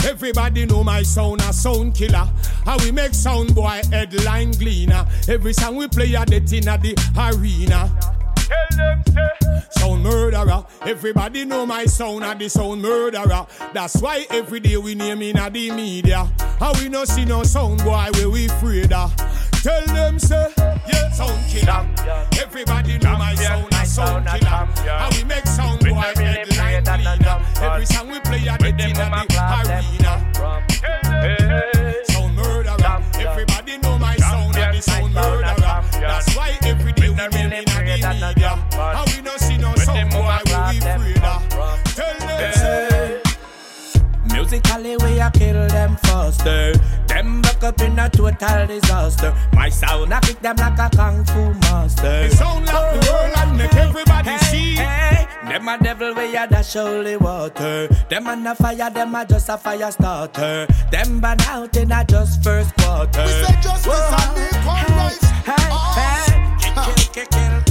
Everybody 0.05 0.67
know 0.67 0.83
my 0.83 1.03
sound 1.03 1.41
a 1.43 1.53
sound 1.53 1.95
killer. 1.95 2.29
How 2.65 2.79
we 2.79 2.91
make 2.91 3.15
sound 3.15 3.55
boy 3.55 3.81
headline 3.91 4.53
gleaner. 4.53 5.07
Every 5.29 5.53
song 5.53 5.77
we 5.77 5.89
play 5.89 6.15
at 6.17 6.29
the 6.29 6.37
in 6.37 6.65
the 6.65 6.95
arena. 7.17 8.20
Tell 8.51 8.77
them 8.77 9.03
say 9.07 9.61
Sound 9.71 10.03
murderer. 10.03 10.65
Everybody 10.83 11.45
know 11.45 11.65
my 11.67 11.85
sound 11.87 12.25
at 12.25 12.39
the 12.39 12.49
sound 12.49 12.83
murderer. 12.83 13.47
That's 13.73 14.01
why 14.03 14.27
every 14.31 14.59
day 14.61 14.77
we 14.77 14.95
name 14.95 15.23
in 15.23 15.37
the 15.37 15.71
media. 15.71 16.29
How 16.59 16.73
we 16.75 16.89
no 16.89 17.05
see 17.05 17.25
no 17.25 17.45
sound 17.45 17.79
boy 17.85 18.09
where 18.15 18.29
we 18.29 18.47
afraid 18.47 18.93
of. 18.93 19.15
Tell 19.63 19.85
them 19.87 20.19
say 20.19 20.53
yeah 20.59 21.11
sound 21.13 21.39
killer. 21.49 21.87
Everybody 22.41 22.99
know 22.99 23.17
my 23.17 23.35
sound 23.35 23.73
a 23.73 23.87
sound 23.87 24.27
killer. 24.27 24.49
How 24.49 25.11
we 25.13 25.25
make 25.25 25.47
sound 25.47 25.81
boy 25.81 26.13
headline 26.17 26.83
gleaner. 26.83 27.39
Every 27.61 27.87
song 27.87 28.09
we 28.11 28.21
play 28.21 28.49
at 28.49 28.59
the 28.59 28.69
in 28.69 28.75
the 28.75 29.07
arena. 29.61 30.15
Sound 32.07 32.35
murderer. 32.35 33.03
Everybody 33.15 33.79
know 33.79 33.99
my 33.99 34.17
sound 34.17 34.57
at 34.57 34.75
the 34.75 34.83
sound 34.83 35.15
murderer. 35.15 35.85
That's 35.93 36.35
why 36.37 36.59
every 36.63 36.93
day 36.93 37.11
we 37.11 37.17
name 37.49 37.70
at 37.91 38.01
the 38.01 38.27
media. 38.27 38.49
How 38.73 39.05
we 39.07 39.23
no 39.23 39.37
see 39.37 39.57
no 39.57 39.75
sound 39.77 40.11
boy 40.11 40.39
we 40.47 40.79
afraid 40.79 41.25
of. 41.25 41.49
Tell 41.95 42.19
them 42.19 42.53
say. 42.53 43.23
Musically 44.33 44.97
we 44.97 45.19
a 45.19 45.31
kill 45.31 45.67
them 45.69 45.97
faster. 45.97 46.73
Them 47.09 47.43
back 47.43 47.63
up 47.65 47.81
in 47.81 47.99
a 47.99 48.09
total 48.09 48.67
disaster. 48.67 49.35
My 49.53 49.69
sound 49.69 50.15
I 50.15 50.21
kick 50.21 50.41
them 50.41 50.57
like 50.57 50.79
a 50.79 50.97
kung 50.97 51.25
fu 51.25 51.53
master. 51.61 52.07
It 52.07 52.33
sound 52.33 52.67
like 52.67 53.01
the 53.01 53.11
world 53.11 53.33
and 53.37 53.59
make 53.59 53.75
everybody 53.75 54.31
hey, 54.31 54.39
see. 54.39 54.75
Hey, 54.77 55.27
them 55.49 55.69
a 55.69 55.79
devil 55.79 56.15
we 56.15 56.37
a 56.37 56.47
dash 56.47 56.75
holy 56.75 57.17
water. 57.17 57.89
Them 58.09 58.27
a 58.29 58.37
no 58.37 58.55
fire, 58.55 58.91
them 58.91 59.15
a 59.15 59.27
just 59.27 59.49
a 59.49 59.57
fire 59.59 59.91
starter. 59.91 60.67
Them 60.91 61.21
burn 61.21 61.41
out 61.43 61.77
in 61.77 61.93
a 61.93 62.05
just 62.05 62.43
first 62.45 62.75
quarter. 62.77 63.25
We 63.25 63.31
say 63.31 63.61
justice 63.61 64.13
and 64.23 64.39
equal 64.39 64.97
rights. 64.97 65.31
Hey, 65.45 65.53
hey, 65.57 65.69
ah. 65.73 66.95
kill, 66.95 67.07
kill, 67.13 67.27
kill, 67.27 67.63
kill 67.63 67.70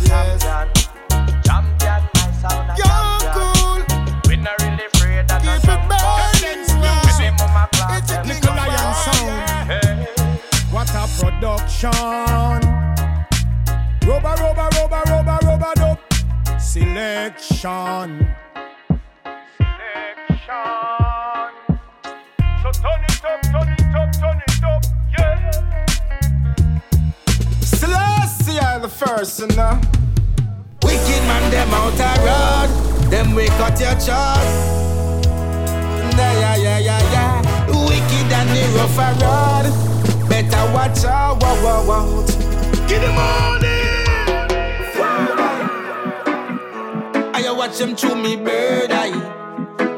worse, 0.00 0.08
yes. 0.08 0.42
Champion, 1.44 2.02
my 2.14 2.32
sound 2.40 2.70
a 2.70 2.76
champion. 2.76 3.32
cool, 3.34 3.80
We 4.28 4.36
not 4.36 4.60
really 4.62 4.86
afraid 4.86 5.26
no 5.28 5.38
keep 5.38 5.48
it 5.52 5.64
burning, 5.64 6.60
With 6.60 6.82
right. 6.82 7.18
them 7.18 7.36
on 7.40 7.50
my 7.52 7.66
class, 7.72 8.02
It's 8.02 8.12
a 8.12 8.22
king 8.22 8.56
Lion 8.56 8.94
sound. 9.04 10.08
What 10.72 10.90
a 10.94 11.06
production. 11.20 12.60
Rubber, 14.06 14.34
rubber, 14.42 14.68
rubber, 14.76 15.38
rubber, 15.46 15.72
dub. 15.76 15.98
Selection. 16.60 18.10
Selection. 18.18 18.41
First, 29.06 29.40
you 29.40 29.46
know. 29.48 29.80
Wicked 30.82 31.22
man, 31.28 31.50
them 31.50 31.74
out 31.74 32.00
a 32.00 32.12
road. 32.26 33.10
Them 33.10 33.34
we 33.34 33.46
cut 33.58 33.78
your 33.80 33.94
chart. 33.94 34.44
Yeah, 36.16 36.32
yeah, 36.40 36.56
yeah, 36.56 36.78
yeah, 36.78 37.12
yeah. 37.12 37.66
Wicked 37.66 38.32
and 38.32 38.50
the 38.50 38.62
rough 38.76 38.98
a 38.98 39.08
road. 39.22 40.28
Better 40.28 40.72
watch 40.72 41.04
out, 41.04 41.42
wow, 41.42 41.64
wow, 41.64 41.86
wow. 41.88 42.26
Give 42.88 43.00
them 43.00 43.14
money. 43.14 43.78
I 47.34 47.54
watch 47.54 47.78
them 47.78 47.94
chew 47.94 48.14
me 48.14 48.36
bird 48.36 48.90
eye. 48.90 49.10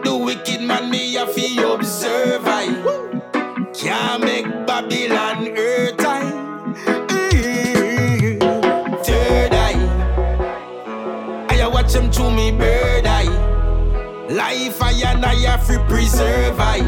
The 0.03 0.17
wicked 0.17 0.61
man 0.61 0.91
me 0.91 1.17
a 1.17 1.27
fi 1.27 1.55
Life 14.35 14.83
I 14.83 14.91
and 15.13 15.25
I 15.25 15.35
have 15.47 15.65
to 15.69 15.79
preserve 15.87 16.59
I. 16.59 16.81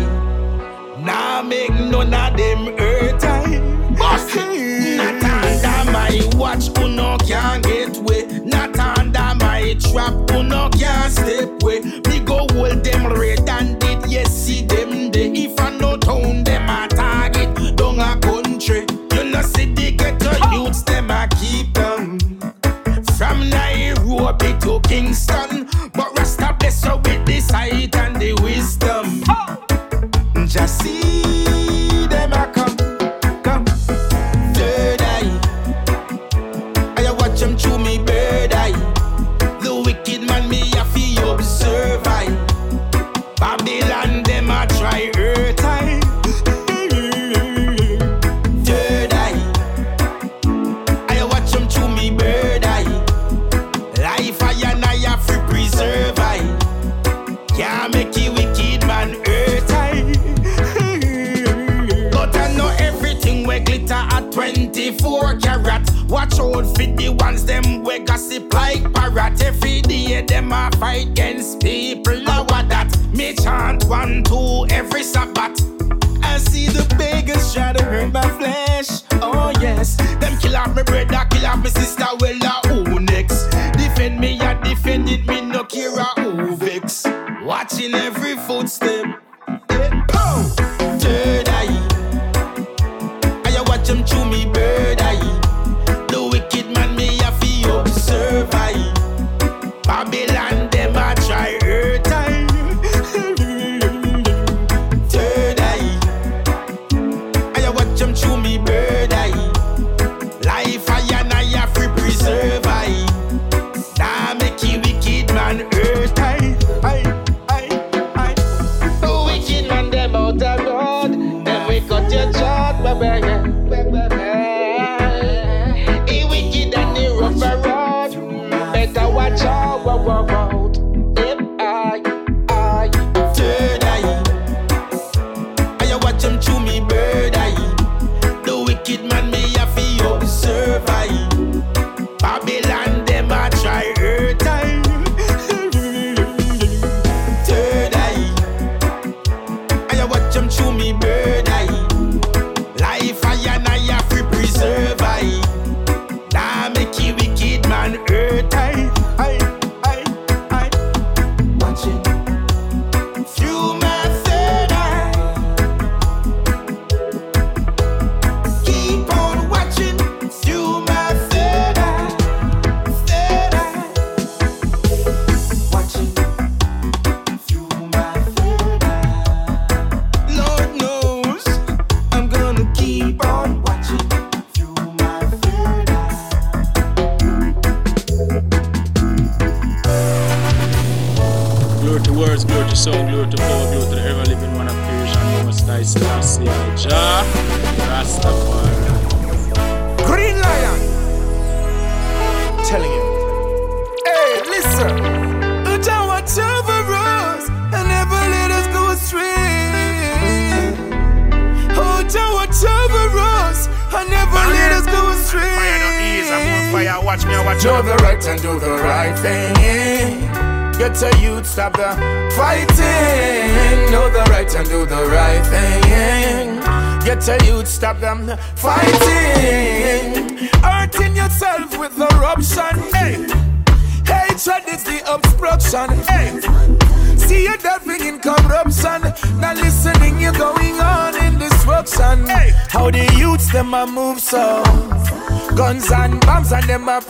Now 1.01 1.42
make 1.42 1.70
none 1.70 2.12
of 2.12 2.36
them 2.36 2.76
hurt 2.76 3.22
I. 3.22 3.61
Bust 3.97 4.30
it. 4.34 4.97
Not 4.97 5.22
under 5.22 5.92
my 5.92 6.28
watch, 6.36 6.76
who 6.76 6.88
no 6.88 7.16
can 7.18 7.62
get 7.62 7.99
way. 7.99 8.26
Not 8.44 8.76
under 8.76 9.32
my 9.44 9.76
trap, 9.78 10.28
who 10.28 10.42
no 10.42 10.68
can 10.70 11.09
step 11.09 11.62
way. 11.62 11.82
Me 12.09 12.18
go 12.18 12.49
hold 12.51 12.82
them 12.82 13.12
red 13.12 13.49
and 13.49 13.78
did 13.78 14.05
yes 14.11 14.28
see 14.36 14.66
them 14.66 15.12
day. 15.12 15.30
If 15.30 15.61
I 15.61 15.70
no 15.78 15.97
town 15.99 16.42
them 16.42 16.68
a 16.68 16.88
target, 16.88 17.76
down 17.76 18.01
a 18.01 18.18
country. 18.18 18.86
You 19.12 19.30
know 19.30 19.42
see 19.42 19.72
the 19.72 19.92
ghetto 19.92 20.32
youths 20.51 20.82
them 20.82 21.12
a 21.12 21.28
keep 21.38 21.72
them. 21.74 22.18
From 23.16 23.49
Nairobi 23.49 24.59
to 24.62 24.80
Kingston, 24.80 25.66
with 27.05 27.26
the 27.26 27.40
sight 27.40 27.94
and 27.97 28.16
the 28.16 28.32
wisdom. 28.42 29.22
Oh. 29.28 30.47
Just 30.47 30.82
see 30.82 31.05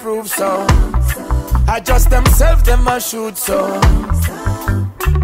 prove 0.07 0.29
so. 0.29 0.65
Adjust 1.69 2.11
themselves, 2.11 2.63
them 2.63 2.87
a 2.87 3.01
shoot 3.01 3.37
so. 3.37 3.59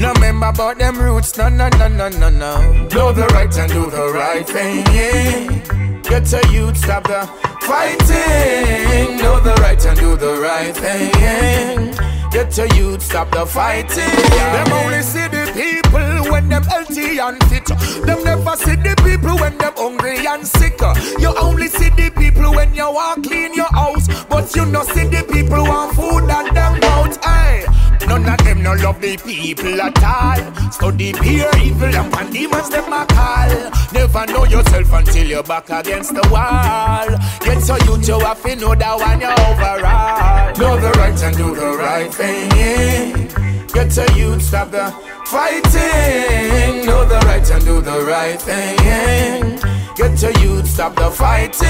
No 0.00 0.12
member 0.14 0.48
about 0.48 0.76
them 0.76 0.98
roots, 0.98 1.38
no, 1.38 1.48
no, 1.48 1.68
no, 1.78 1.86
no, 1.86 2.08
no, 2.08 2.28
no. 2.28 2.88
Do 2.88 3.12
the 3.12 3.28
right 3.32 3.56
and 3.58 3.70
do 3.70 3.88
the 3.88 4.10
right 4.12 4.44
thing, 4.44 4.84
yeah. 4.86 6.00
Get 6.02 6.32
a 6.32 6.42
youth, 6.50 6.76
stop 6.76 7.04
the 7.04 7.22
fighting. 7.60 9.18
Do 9.18 9.32
the 9.46 9.54
right 9.60 9.86
and 9.86 9.96
do 9.96 10.16
the 10.16 10.40
right 10.42 10.76
thing, 10.76 11.10
yeah. 11.20 12.12
Get 12.32 12.58
a 12.58 12.66
youth, 12.74 13.02
stop 13.02 13.30
the 13.30 13.46
fighting. 13.46 13.98
Yeah. 13.98 14.64
Them 14.64 14.72
only 14.72 15.02
see 15.02 15.28
the 15.28 15.44
people 15.54 16.32
when 16.32 16.48
them 16.48 16.64
healthy 16.64 17.18
and 17.18 17.38
fit. 17.44 17.66
Them 18.06 18.24
never 18.24 18.56
see 18.56 18.74
the 18.74 18.94
people 19.04 19.36
when 19.36 19.58
them 19.58 19.74
hungry 19.76 20.26
and 20.26 20.44
sick. 20.44 20.80
You 21.20 21.36
only 21.36 21.68
see 21.68 21.90
the 21.90 22.10
people 22.16 22.50
when 22.54 22.74
you 22.74 22.90
walk 22.90 23.22
clean 23.22 23.52
your 23.52 23.70
house, 23.72 24.01
but 24.32 24.56
you 24.56 24.64
not 24.66 24.86
see 24.86 25.04
the 25.04 25.22
people 25.30 25.62
want 25.62 25.94
food 25.94 26.28
and 26.38 26.56
them 26.56 26.80
mouth. 26.80 27.18
Eh? 27.18 27.28
Aye. 27.28 28.06
None 28.08 28.28
of 28.28 28.38
them 28.44 28.62
no 28.62 28.72
love 28.74 29.00
the 29.00 29.16
people 29.18 29.80
at 29.80 30.02
all. 30.02 30.72
Study 30.72 31.12
pure 31.12 31.56
evil 31.58 31.94
and 31.94 32.12
pan 32.12 32.32
demons 32.32 32.70
them 32.70 32.92
a 32.92 33.04
call. 33.06 33.52
Never 33.92 34.26
know 34.32 34.44
yourself 34.44 34.92
until 34.92 35.26
you're 35.26 35.42
back 35.42 35.68
against 35.68 36.14
the 36.14 36.26
wall. 36.32 37.08
Get 37.44 37.60
so 37.62 37.76
you 37.86 38.02
two 38.02 38.18
have 38.24 38.42
to 38.42 38.56
know 38.56 38.74
that 38.74 38.96
one 38.98 39.20
you're 39.20 39.40
overall. 39.48 40.52
Know 40.60 40.80
the 40.80 40.90
right 40.98 41.22
and 41.22 41.36
do 41.36 41.54
the 41.54 41.70
right 41.76 42.12
thing. 42.12 43.66
Get 43.68 43.92
so 43.92 44.04
you 44.16 44.40
stop 44.40 44.70
the 44.70 44.90
fighting. 45.26 46.86
Know 46.86 47.04
the 47.04 47.20
right 47.26 47.50
and 47.50 47.64
do 47.64 47.80
the 47.82 47.98
right 48.08 48.40
thing. 48.40 49.71
Get 49.94 50.16
to 50.20 50.32
youth, 50.40 50.66
stop 50.66 50.94
the 50.96 51.10
fighting. 51.10 51.68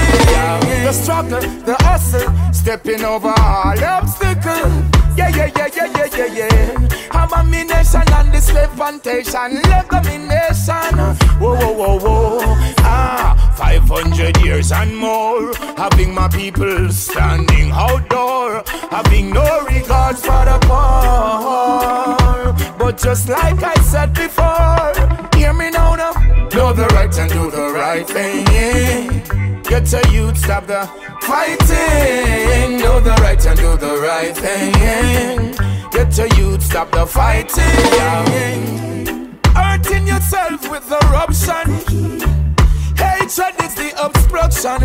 The 0.83 0.93
struggle, 0.93 1.41
the 1.41 1.75
hustle, 1.81 2.31
stepping 2.53 3.03
over 3.03 3.33
all 3.37 3.83
obstacles. 3.83 4.71
Yeah, 5.17 5.29
yeah, 5.29 5.51
yeah, 5.57 5.67
yeah, 5.75 5.91
yeah, 5.97 6.09
yeah, 6.15 6.47
yeah. 6.47 6.87
I'm 7.11 7.33
a 7.33 7.43
me 7.43 7.65
nation 7.65 8.01
and 8.13 8.33
the 8.33 8.39
slave 8.39 8.69
plantation. 8.77 9.61
Left 9.63 9.91
them 9.91 10.07
in 10.07 10.27
nation. 10.27 10.97
Whoa, 11.39 11.55
whoa, 11.55 11.73
whoa, 11.73 11.99
whoa. 11.99 12.39
Ah, 12.79 13.53
500 13.57 14.37
years 14.41 14.71
and 14.71 14.95
more. 14.95 15.53
Having 15.75 16.13
my 16.13 16.29
people 16.29 16.89
standing 16.91 17.71
outdoor. 17.71 18.63
Having 18.89 19.33
no 19.33 19.65
regards 19.65 20.21
for 20.21 20.45
the 20.45 20.57
poor. 20.63 22.53
But 22.77 22.97
just 22.97 23.27
like 23.27 23.61
I 23.61 23.75
said 23.83 24.13
before, 24.13 24.93
hear 25.37 25.53
me 25.53 25.69
now, 25.71 25.95
now. 25.95 26.22
Know 26.53 26.71
the 26.71 26.85
right 26.93 27.17
and 27.17 27.31
do 27.31 27.49
the 27.49 27.71
right 27.73 28.07
thing. 28.07 28.45
Get 29.63 29.91
a 29.91 30.11
youth, 30.11 30.37
stop 30.37 30.67
the 30.67 30.87
fighting. 31.21 32.77
Know 32.77 32.99
the 32.99 33.15
right 33.21 33.43
and 33.43 33.57
do 33.57 33.75
the 33.75 33.97
right 33.99 34.37
thing. 34.37 34.71
Get 35.91 36.19
a 36.19 36.27
youth, 36.37 36.61
stop 36.61 36.91
the 36.91 37.07
fighting. 37.07 37.63
Hurting 39.55 40.07
yourself 40.07 40.69
with 40.69 40.87
corruption. 40.87 41.73
Hatred 42.97 43.55
is 43.63 43.73
the 43.73 43.91
obstruction. 43.97 44.79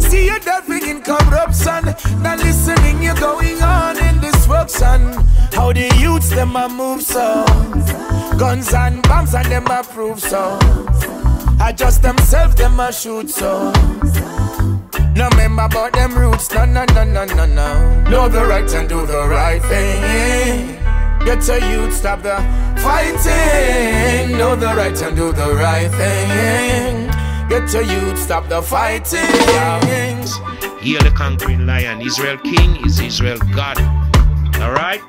See 0.00 0.26
you 0.26 0.38
delving 0.40 0.86
in 0.86 1.00
corruption. 1.00 1.94
Not 2.22 2.38
listening, 2.40 3.02
you're 3.02 3.14
going 3.14 3.62
on 3.62 3.96
in 3.96 4.20
destruction. 4.44 5.12
How 5.52 5.72
the 5.72 5.94
youths 5.98 6.30
them 6.30 6.56
a 6.56 6.68
move 6.68 7.02
so. 7.02 7.44
Guns 8.38 8.72
and 8.74 9.02
bombs 9.02 9.34
and 9.34 9.46
them 9.46 9.66
a 9.66 9.82
prove 9.82 10.20
so. 10.20 10.58
Adjust 11.62 12.02
themselves, 12.02 12.54
them 12.56 12.78
a 12.80 12.92
shoot 12.92 13.30
so. 13.30 13.72
No 15.14 15.30
member 15.36 15.62
about 15.62 15.92
them 15.92 16.14
roots, 16.14 16.52
no, 16.52 16.64
no, 16.64 16.84
no, 16.86 17.04
no, 17.04 17.24
no, 17.24 17.46
no. 17.46 18.10
Know 18.10 18.28
the 18.28 18.44
right 18.44 18.70
and 18.74 18.88
do 18.88 19.06
the 19.06 19.28
right 19.28 19.62
thing. 19.62 20.76
Get 21.24 21.48
a 21.48 21.60
youth, 21.70 21.94
stop 21.94 22.22
the 22.22 22.36
fighting. 22.82 24.36
Know 24.36 24.56
the 24.56 24.66
right 24.66 25.00
and 25.02 25.16
do 25.16 25.32
the 25.32 25.54
right 25.54 25.90
thing. 25.92 27.06
Get 27.48 27.74
a 27.74 27.84
youth, 27.84 28.18
stop 28.18 28.48
the 28.48 28.60
fighting. 28.60 29.20
Hear 30.80 31.00
the 31.00 31.12
conquering 31.14 31.66
lion, 31.66 32.02
Israel 32.02 32.36
king 32.38 32.84
is 32.84 33.00
Israel 33.00 33.38
God. 33.54 33.78
All 34.60 34.72
right? 34.72 35.00